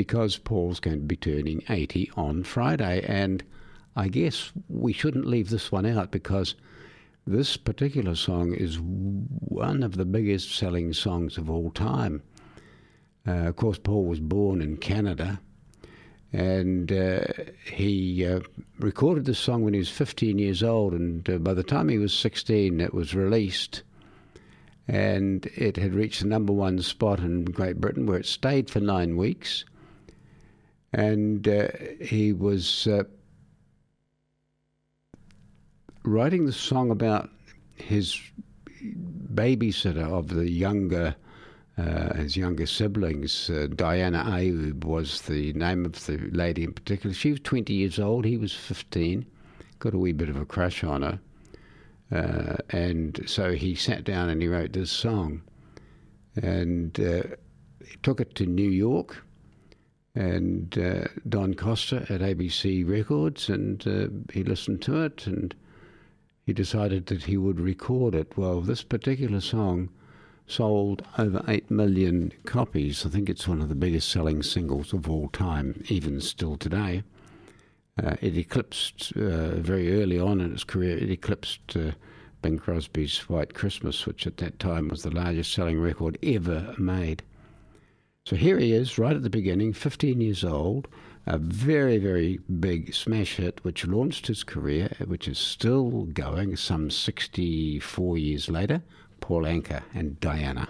because 0.00 0.38
Paul's 0.38 0.80
going 0.80 0.96
to 0.96 1.04
be 1.04 1.14
turning 1.14 1.62
80 1.68 2.10
on 2.16 2.42
Friday. 2.42 3.04
And 3.06 3.44
I 3.94 4.08
guess 4.08 4.50
we 4.70 4.94
shouldn't 4.94 5.26
leave 5.26 5.50
this 5.50 5.70
one 5.70 5.84
out 5.84 6.10
because 6.10 6.54
this 7.26 7.58
particular 7.58 8.14
song 8.14 8.54
is 8.54 8.78
one 8.80 9.82
of 9.82 9.98
the 9.98 10.06
biggest 10.06 10.56
selling 10.56 10.94
songs 10.94 11.36
of 11.36 11.50
all 11.50 11.70
time. 11.70 12.22
Uh, 13.28 13.48
of 13.48 13.56
course, 13.56 13.76
Paul 13.76 14.06
was 14.06 14.20
born 14.20 14.62
in 14.62 14.78
Canada 14.78 15.38
and 16.32 16.90
uh, 16.90 17.24
he 17.70 18.24
uh, 18.24 18.40
recorded 18.78 19.26
this 19.26 19.38
song 19.38 19.64
when 19.64 19.74
he 19.74 19.80
was 19.80 19.90
15 19.90 20.38
years 20.38 20.62
old. 20.62 20.94
And 20.94 21.28
uh, 21.28 21.36
by 21.36 21.52
the 21.52 21.62
time 21.62 21.90
he 21.90 21.98
was 21.98 22.14
16, 22.14 22.80
it 22.80 22.94
was 22.94 23.14
released. 23.14 23.82
And 24.88 25.44
it 25.56 25.76
had 25.76 25.92
reached 25.92 26.22
the 26.22 26.28
number 26.28 26.54
one 26.54 26.80
spot 26.80 27.20
in 27.20 27.44
Great 27.44 27.82
Britain, 27.82 28.06
where 28.06 28.18
it 28.18 28.24
stayed 28.24 28.70
for 28.70 28.80
nine 28.80 29.18
weeks 29.18 29.66
and 30.92 31.46
uh, 31.46 31.68
he 32.00 32.32
was 32.32 32.86
uh, 32.86 33.04
writing 36.04 36.46
the 36.46 36.52
song 36.52 36.90
about 36.90 37.30
his 37.76 38.20
babysitter 39.34 40.10
of 40.10 40.28
the 40.28 40.48
younger, 40.48 41.14
uh, 41.78 42.14
his 42.14 42.36
younger 42.36 42.66
siblings. 42.66 43.48
Uh, 43.48 43.68
Diana 43.74 44.24
Ayoub 44.26 44.84
was 44.84 45.22
the 45.22 45.52
name 45.52 45.84
of 45.84 46.04
the 46.06 46.18
lady 46.32 46.64
in 46.64 46.72
particular. 46.72 47.14
She 47.14 47.30
was 47.30 47.40
20 47.40 47.72
years 47.72 47.98
old, 47.98 48.24
he 48.24 48.36
was 48.36 48.52
15, 48.52 49.24
got 49.78 49.94
a 49.94 49.98
wee 49.98 50.12
bit 50.12 50.28
of 50.28 50.36
a 50.36 50.44
crush 50.44 50.82
on 50.82 51.02
her. 51.02 51.20
Uh, 52.12 52.56
and 52.70 53.22
so 53.26 53.52
he 53.52 53.76
sat 53.76 54.02
down 54.02 54.28
and 54.28 54.42
he 54.42 54.48
wrote 54.48 54.72
this 54.72 54.90
song 54.90 55.42
and 56.42 56.98
uh, 56.98 57.22
took 58.02 58.20
it 58.20 58.34
to 58.34 58.46
New 58.46 58.68
York 58.68 59.24
and 60.14 60.76
uh, 60.78 61.04
Don 61.28 61.54
Costa 61.54 62.06
at 62.08 62.20
ABC 62.20 62.88
Records, 62.88 63.48
and 63.48 63.86
uh, 63.86 64.08
he 64.32 64.42
listened 64.42 64.82
to 64.82 65.02
it 65.02 65.26
and 65.26 65.54
he 66.44 66.52
decided 66.52 67.06
that 67.06 67.24
he 67.24 67.36
would 67.36 67.60
record 67.60 68.14
it. 68.14 68.36
Well, 68.36 68.60
this 68.60 68.82
particular 68.82 69.40
song 69.40 69.88
sold 70.46 71.04
over 71.16 71.44
8 71.46 71.70
million 71.70 72.32
copies. 72.44 73.06
I 73.06 73.08
think 73.08 73.30
it's 73.30 73.46
one 73.46 73.62
of 73.62 73.68
the 73.68 73.74
biggest 73.76 74.08
selling 74.08 74.42
singles 74.42 74.92
of 74.92 75.08
all 75.08 75.28
time, 75.28 75.84
even 75.88 76.20
still 76.20 76.56
today. 76.56 77.04
Uh, 78.02 78.16
it 78.20 78.36
eclipsed 78.36 79.12
uh, 79.16 79.56
very 79.56 80.02
early 80.02 80.18
on 80.18 80.40
in 80.40 80.52
its 80.52 80.64
career, 80.64 80.96
it 80.96 81.10
eclipsed 81.10 81.76
uh, 81.76 81.92
Bing 82.42 82.58
Crosby's 82.58 83.28
White 83.28 83.54
Christmas, 83.54 84.06
which 84.06 84.26
at 84.26 84.38
that 84.38 84.58
time 84.58 84.88
was 84.88 85.02
the 85.02 85.10
largest 85.10 85.52
selling 85.52 85.78
record 85.78 86.18
ever 86.22 86.74
made. 86.78 87.22
So 88.26 88.36
here 88.36 88.58
he 88.58 88.72
is, 88.72 88.98
right 88.98 89.16
at 89.16 89.22
the 89.22 89.30
beginning, 89.30 89.72
15 89.72 90.20
years 90.20 90.44
old, 90.44 90.88
a 91.26 91.38
very, 91.38 91.98
very 91.98 92.38
big 92.60 92.94
smash 92.94 93.36
hit 93.36 93.64
which 93.64 93.86
launched 93.86 94.26
his 94.26 94.44
career, 94.44 94.94
which 95.06 95.26
is 95.26 95.38
still 95.38 96.04
going 96.04 96.56
some 96.56 96.90
64 96.90 98.18
years 98.18 98.48
later. 98.48 98.82
Paul 99.20 99.42
Anka 99.42 99.82
and 99.94 100.20
Diana. 100.20 100.68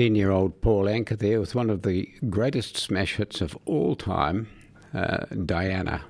15 0.00 0.14
year 0.14 0.30
old 0.30 0.58
Paul 0.62 0.86
Anka 0.86 1.18
there 1.18 1.38
with 1.40 1.54
one 1.54 1.68
of 1.68 1.82
the 1.82 2.08
greatest 2.30 2.74
smash 2.74 3.16
hits 3.16 3.42
of 3.42 3.54
all 3.66 3.94
time, 3.94 4.48
uh, 4.94 5.26
Diana, 5.44 6.00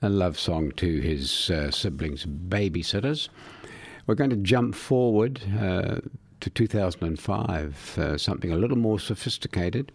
a 0.00 0.08
love 0.08 0.38
song 0.38 0.72
to 0.78 1.00
his 1.00 1.50
uh, 1.50 1.70
siblings, 1.70 2.24
babysitters. 2.24 3.28
We're 4.06 4.14
going 4.14 4.30
to 4.30 4.36
jump 4.36 4.74
forward 4.74 5.42
uh, 5.60 6.00
to 6.40 6.48
2005, 6.48 7.98
uh, 7.98 8.16
something 8.16 8.52
a 8.52 8.56
little 8.56 8.78
more 8.78 8.98
sophisticated. 8.98 9.92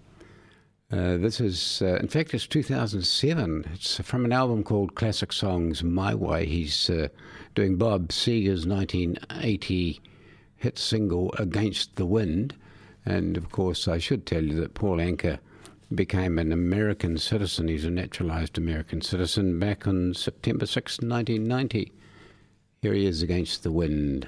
Uh, 0.91 1.17
this 1.17 1.41
is, 1.41 1.81
uh, 1.81 1.95
in 1.95 2.07
fact, 2.07 2.31
it's 2.35 2.45
2007. 2.45 3.65
It's 3.73 3.99
from 4.01 4.25
an 4.25 4.33
album 4.33 4.63
called 4.63 4.93
Classic 4.93 5.33
Songs 5.33 5.83
My 5.83 6.13
Way. 6.13 6.45
He's 6.45 6.91
doing 7.55 7.77
Bob 7.77 8.09
Seger's 8.09 8.67
1980 8.67 9.99
hit 10.57 10.77
single 10.77 11.33
Against 11.39 11.95
the 11.95 12.05
Wind. 12.05 12.53
And 13.05 13.37
of 13.37 13.51
course, 13.51 13.87
I 13.87 13.99
should 13.99 14.25
tell 14.25 14.43
you 14.43 14.55
that 14.55 14.73
Paul 14.73 14.97
Anka 14.97 15.39
became 15.93 16.39
an 16.39 16.51
American 16.51 17.17
citizen. 17.17 17.67
He's 17.67 17.85
a 17.85 17.91
naturalized 17.91 18.57
American 18.57 19.01
citizen 19.01 19.59
back 19.59 19.87
on 19.87 20.13
September 20.13 20.65
6, 20.65 20.99
1990. 21.01 21.91
Here 22.81 22.93
he 22.93 23.05
is 23.05 23.21
Against 23.21 23.63
the 23.63 23.71
Wind. 23.71 24.27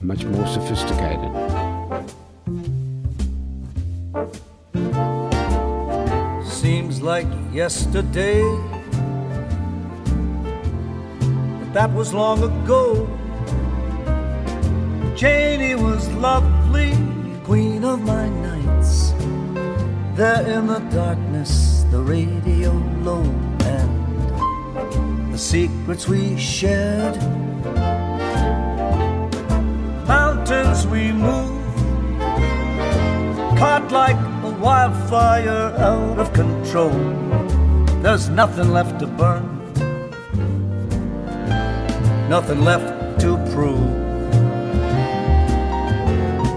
Much 0.00 0.24
more 0.24 0.46
sophisticated. 0.46 1.30
Seems 6.44 7.00
like 7.00 7.26
yesterday, 7.52 8.42
but 11.58 11.72
that 11.72 11.90
was 11.94 12.12
long 12.12 12.42
ago. 12.42 13.19
Janie 15.16 15.74
was 15.74 16.08
lovely, 16.12 16.96
queen 17.44 17.84
of 17.84 18.00
my 18.02 18.28
nights. 18.28 19.12
There 20.14 20.46
in 20.46 20.66
the 20.66 20.78
darkness, 20.90 21.84
the 21.90 22.00
radio 22.00 22.72
low, 23.02 23.22
and 23.64 25.32
the 25.32 25.38
secrets 25.38 26.08
we 26.08 26.38
shared. 26.38 27.16
Mountains 30.06 30.86
we 30.86 31.12
moved, 31.12 32.18
caught 33.58 33.88
like 33.92 34.16
a 34.42 34.50
wildfire 34.60 35.74
out 35.78 36.18
of 36.18 36.32
control. 36.32 36.90
There's 38.02 38.28
nothing 38.30 38.72
left 38.72 38.98
to 39.00 39.06
burn, 39.06 39.44
nothing 42.28 42.62
left 42.64 43.20
to 43.20 43.36
prove. 43.52 43.99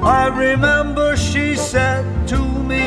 I 0.06 0.28
remember 0.28 1.16
she 1.16 1.56
said 1.56 2.28
to 2.28 2.38
me, 2.38 2.86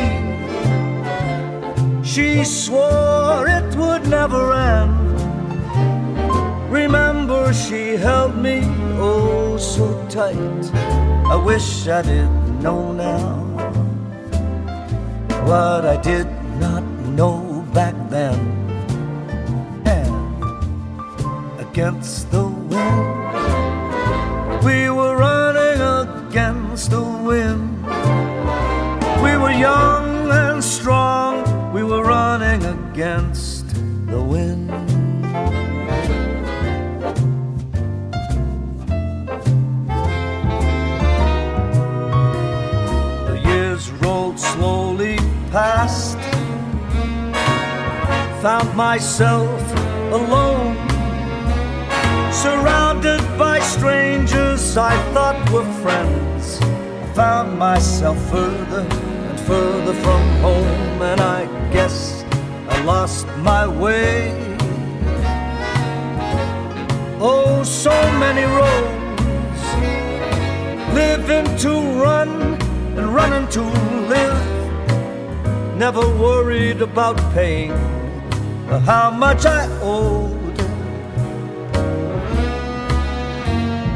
she 2.05 2.45
swore 2.45 3.49
it 3.49 3.75
would 3.75 4.07
never 4.07 4.53
end. 4.53 4.93
Remember, 6.71 7.55
she 7.55 7.97
held 7.97 8.37
me 8.37 8.61
oh 8.99 9.57
so 9.57 9.87
tight. 10.11 10.71
I 10.75 11.37
wish 11.37 11.89
I 11.89 12.03
did 12.03 12.29
know 12.63 12.93
now 12.93 13.37
what 15.47 15.87
I 15.87 15.97
did 16.03 16.27
not 16.61 16.85
know 17.17 17.65
back 17.73 17.95
then. 18.11 18.39
And 19.87 20.43
against 21.61 22.31
the 22.31 22.45
wind, 22.45 23.35
we 24.65 24.91
were 24.91 25.16
young 29.59 30.31
and 30.31 30.63
strong, 30.63 31.73
we 31.73 31.83
were 31.83 32.03
running 32.03 32.63
against 32.65 33.67
the 34.07 34.23
wind. 34.23 34.69
The 43.29 43.41
years 43.45 43.91
rolled 43.93 44.39
slowly 44.39 45.17
past. 45.51 46.19
Found 48.43 48.77
myself 48.77 49.61
alone, 50.13 50.77
surrounded 52.31 53.23
by 53.39 53.59
strangers 53.61 54.77
I 54.77 54.95
thought 55.15 55.51
were 55.51 55.65
friends. 55.83 56.59
Found 57.17 57.59
myself 57.59 58.19
further 58.31 59.06
further 59.47 59.95
from 59.95 60.23
home, 60.41 61.03
and 61.03 61.21
I 61.21 61.47
guess 61.73 62.25
I 62.69 62.83
lost 62.83 63.27
my 63.39 63.67
way. 63.67 64.33
Oh, 67.21 67.63
so 67.63 67.95
many 68.19 68.43
roads, 68.61 69.65
living 70.93 71.47
to 71.59 71.73
run 72.03 72.31
and 72.99 73.15
running 73.15 73.49
to 73.51 73.63
live. 74.13 74.57
Never 75.77 76.01
worried 76.01 76.83
about 76.83 77.17
paying 77.33 77.73
how 78.85 79.11
much 79.11 79.47
I 79.47 79.69
owed. 79.81 80.57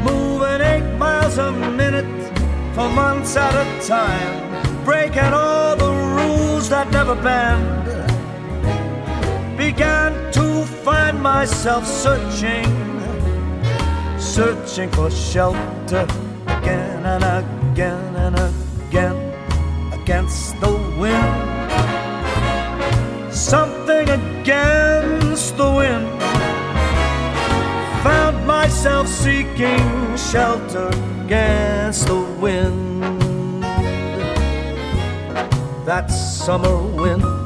Moving 0.05 0.61
eight 0.61 0.97
miles 0.97 1.37
a 1.37 1.51
minute 1.51 2.05
for 2.73 2.87
months 2.89 3.35
at 3.35 3.53
a 3.53 3.65
time, 3.85 4.50
breaking 4.83 5.33
all 5.33 5.75
the 5.75 5.91
rules 5.91 6.69
that 6.69 6.89
never 6.91 7.15
bend. 7.15 7.87
Began 9.57 10.13
to 10.33 10.65
find 10.83 11.21
myself 11.21 11.85
searching, 11.85 12.65
searching 14.19 14.89
for 14.91 15.09
shelter 15.11 16.07
again 16.47 17.05
and 17.05 17.23
again 17.23 18.15
and 18.15 18.35
again 18.87 19.17
against 19.93 20.59
the 20.59 20.71
wind. 20.99 21.61
Something 23.33 24.09
against 24.09 25.57
the 25.57 25.71
wind. 25.71 26.07
Found 28.03 28.47
myself 28.47 29.07
seeking 29.07 30.17
shelter 30.17 30.89
against 31.25 32.07
the 32.07 32.19
wind. 32.39 32.90
That 35.85 36.11
summer 36.11 36.77
wind. 36.77 37.40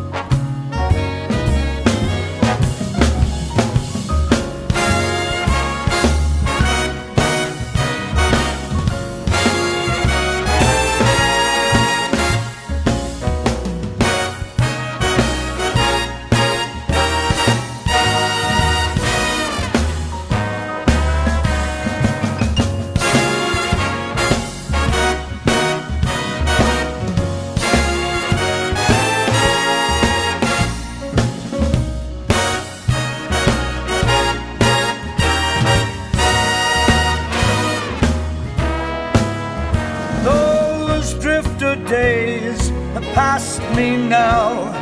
Now. 43.94 44.74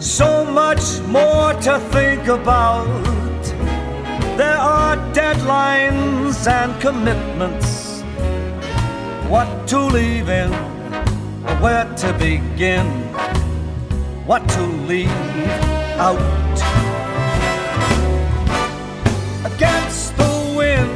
So 0.00 0.44
much 0.44 1.00
more 1.08 1.52
to 1.66 1.78
think 1.90 2.26
about. 2.28 2.86
There 4.36 4.60
are 4.78 4.96
deadlines 5.12 6.46
and 6.46 6.70
commitments. 6.80 8.02
What 9.28 9.68
to 9.68 9.78
leave 9.78 10.28
in, 10.28 10.52
where 11.62 11.86
to 12.02 12.12
begin, 12.14 12.86
what 14.26 14.48
to 14.48 14.62
leave 14.90 15.10
out. 16.08 16.56
Against 19.44 20.16
the 20.16 20.32
wind, 20.56 20.90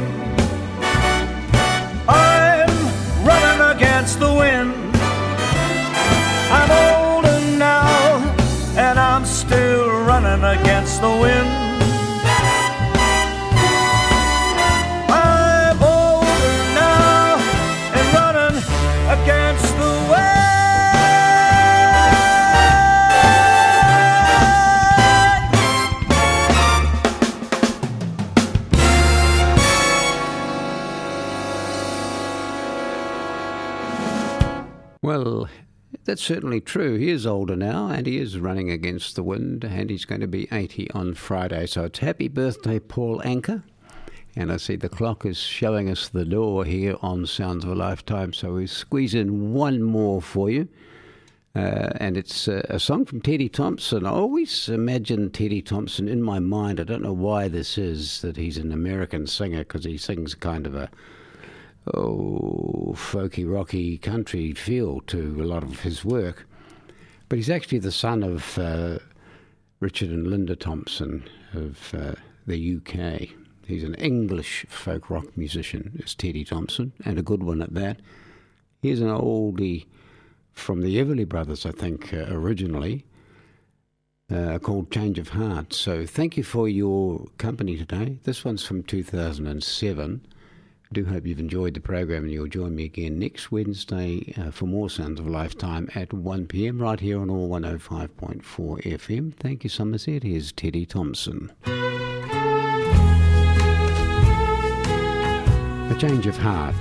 I'm 2.07 2.75
running 3.25 3.61
against 3.75 4.19
the 4.19 4.33
wind. 4.33 4.84
The 10.99 11.09
wind. 11.09 11.64
That's 36.15 36.23
certainly 36.23 36.61
true. 36.61 36.95
He 36.95 37.09
is 37.09 37.27
older 37.27 37.57
now 37.57 37.89
and 37.89 38.07
he 38.07 38.19
is 38.19 38.39
running 38.39 38.71
against 38.71 39.17
the 39.17 39.23
wind 39.23 39.65
and 39.65 39.89
he's 39.89 40.05
going 40.05 40.21
to 40.21 40.29
be 40.29 40.47
80 40.49 40.89
on 40.91 41.13
Friday. 41.13 41.65
So 41.65 41.83
it's 41.83 41.99
happy 41.99 42.29
birthday, 42.29 42.79
Paul 42.79 43.19
Anka. 43.25 43.63
And 44.33 44.49
I 44.49 44.55
see 44.55 44.77
the 44.77 44.87
clock 44.87 45.25
is 45.25 45.37
showing 45.37 45.89
us 45.89 46.07
the 46.07 46.23
door 46.23 46.63
here 46.63 46.95
on 47.01 47.25
Sounds 47.25 47.65
of 47.65 47.71
a 47.71 47.75
Lifetime. 47.75 48.31
So 48.31 48.53
we 48.53 48.65
squeeze 48.65 49.13
in 49.13 49.51
one 49.51 49.83
more 49.83 50.21
for 50.21 50.49
you. 50.49 50.69
Uh, 51.53 51.89
and 51.97 52.15
it's 52.15 52.47
uh, 52.47 52.65
a 52.69 52.79
song 52.79 53.03
from 53.03 53.19
Teddy 53.19 53.49
Thompson. 53.49 54.05
I 54.05 54.11
always 54.11 54.69
imagine 54.69 55.31
Teddy 55.31 55.61
Thompson 55.61 56.07
in 56.07 56.21
my 56.21 56.39
mind. 56.39 56.79
I 56.79 56.85
don't 56.85 57.03
know 57.03 57.11
why 57.11 57.49
this 57.49 57.77
is 57.77 58.21
that 58.21 58.37
he's 58.37 58.57
an 58.57 58.71
American 58.71 59.27
singer 59.27 59.65
because 59.65 59.83
he 59.83 59.97
sings 59.97 60.33
kind 60.33 60.65
of 60.65 60.75
a 60.75 60.89
oh 61.93 62.93
folky, 62.95 63.49
rocky 63.51 63.97
country 63.97 64.53
feel 64.53 65.01
to 65.01 65.37
a 65.41 65.45
lot 65.45 65.63
of 65.63 65.81
his 65.81 66.03
work. 66.03 66.47
But 67.29 67.37
he's 67.37 67.49
actually 67.49 67.79
the 67.79 67.91
son 67.91 68.23
of 68.23 68.57
uh, 68.57 68.99
Richard 69.79 70.09
and 70.09 70.27
Linda 70.27 70.55
Thompson 70.55 71.27
of 71.53 71.93
uh, 71.93 72.13
the 72.47 72.77
UK. 72.77 73.29
He's 73.67 73.83
an 73.83 73.95
English 73.95 74.65
folk 74.69 75.09
rock 75.09 75.35
musician, 75.35 75.99
is 76.03 76.13
Teddy 76.13 76.45
Thompson, 76.45 76.93
and 77.03 77.17
a 77.17 77.23
good 77.23 77.43
one 77.43 77.61
at 77.61 77.73
that. 77.73 77.99
He's 78.81 79.01
an 79.01 79.07
oldie 79.07 79.85
from 80.51 80.81
the 80.81 80.97
Everly 80.97 81.27
Brothers, 81.27 81.65
I 81.65 81.71
think, 81.71 82.13
uh, 82.13 82.25
originally, 82.29 83.05
uh, 84.31 84.59
called 84.59 84.91
Change 84.91 85.19
of 85.19 85.29
Heart. 85.29 85.73
So 85.73 86.05
thank 86.05 86.37
you 86.37 86.43
for 86.43 86.69
your 86.69 87.25
company 87.37 87.75
today. 87.77 88.19
This 88.23 88.45
one's 88.45 88.63
from 88.63 88.83
2007. 88.83 90.25
Do 90.95 91.03
hope 91.03 91.25
you've 91.25 91.39
enjoyed 91.39 91.73
the 91.73 91.81
program 91.81 92.23
and 92.23 92.31
you'll 92.31 92.47
join 92.47 92.73
me 92.73 92.85
again 92.85 93.19
next 93.19 93.51
Wednesday 93.51 94.33
uh, 94.37 94.49
for 94.49 94.65
more 94.65 94.89
Sounds 94.89 95.19
of 95.19 95.27
Lifetime 95.27 95.89
at 95.93 96.13
1 96.13 96.47
pm 96.47 96.81
right 96.81 96.97
here 96.97 97.19
on 97.19 97.29
OAR 97.29 97.59
105.4 97.59 98.41
FM. 98.41 99.33
Thank 99.33 99.65
you, 99.65 99.69
Somerset. 99.69 100.23
Here's 100.23 100.53
Teddy 100.53 100.85
Thompson. 100.85 101.51
A 101.65 101.69
change 105.99 106.27
of 106.27 106.37
heart. 106.37 106.75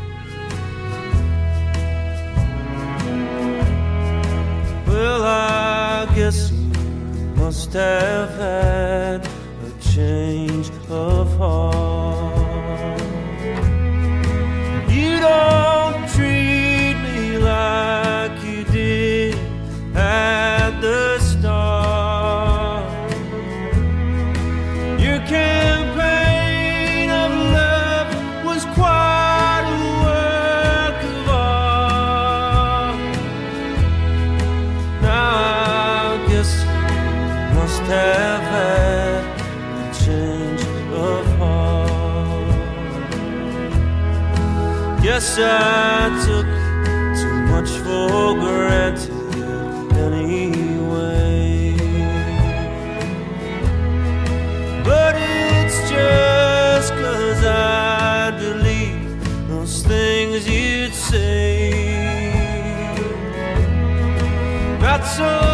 Well, 4.86 5.24
I 5.24 6.06
guess 6.14 6.52
you 6.52 7.34
must 7.34 7.72
have 7.72 8.30
had 8.38 9.26
a 9.26 9.72
change 9.92 10.70
of 10.88 11.36
heart. 11.36 12.23
I 45.38 46.10
took 46.24 46.46
too 47.20 47.40
much 47.52 47.70
for 47.84 48.34
granted 48.34 49.10
anyway. 49.96 51.76
But 54.84 55.16
it's 55.16 55.90
just 55.90 56.92
cause 56.92 57.44
I 57.44 58.30
delete 58.38 59.48
those 59.48 59.82
things 59.82 60.48
you'd 60.48 60.94
say. 60.94 61.72
Not 64.80 65.04
so 65.04 65.53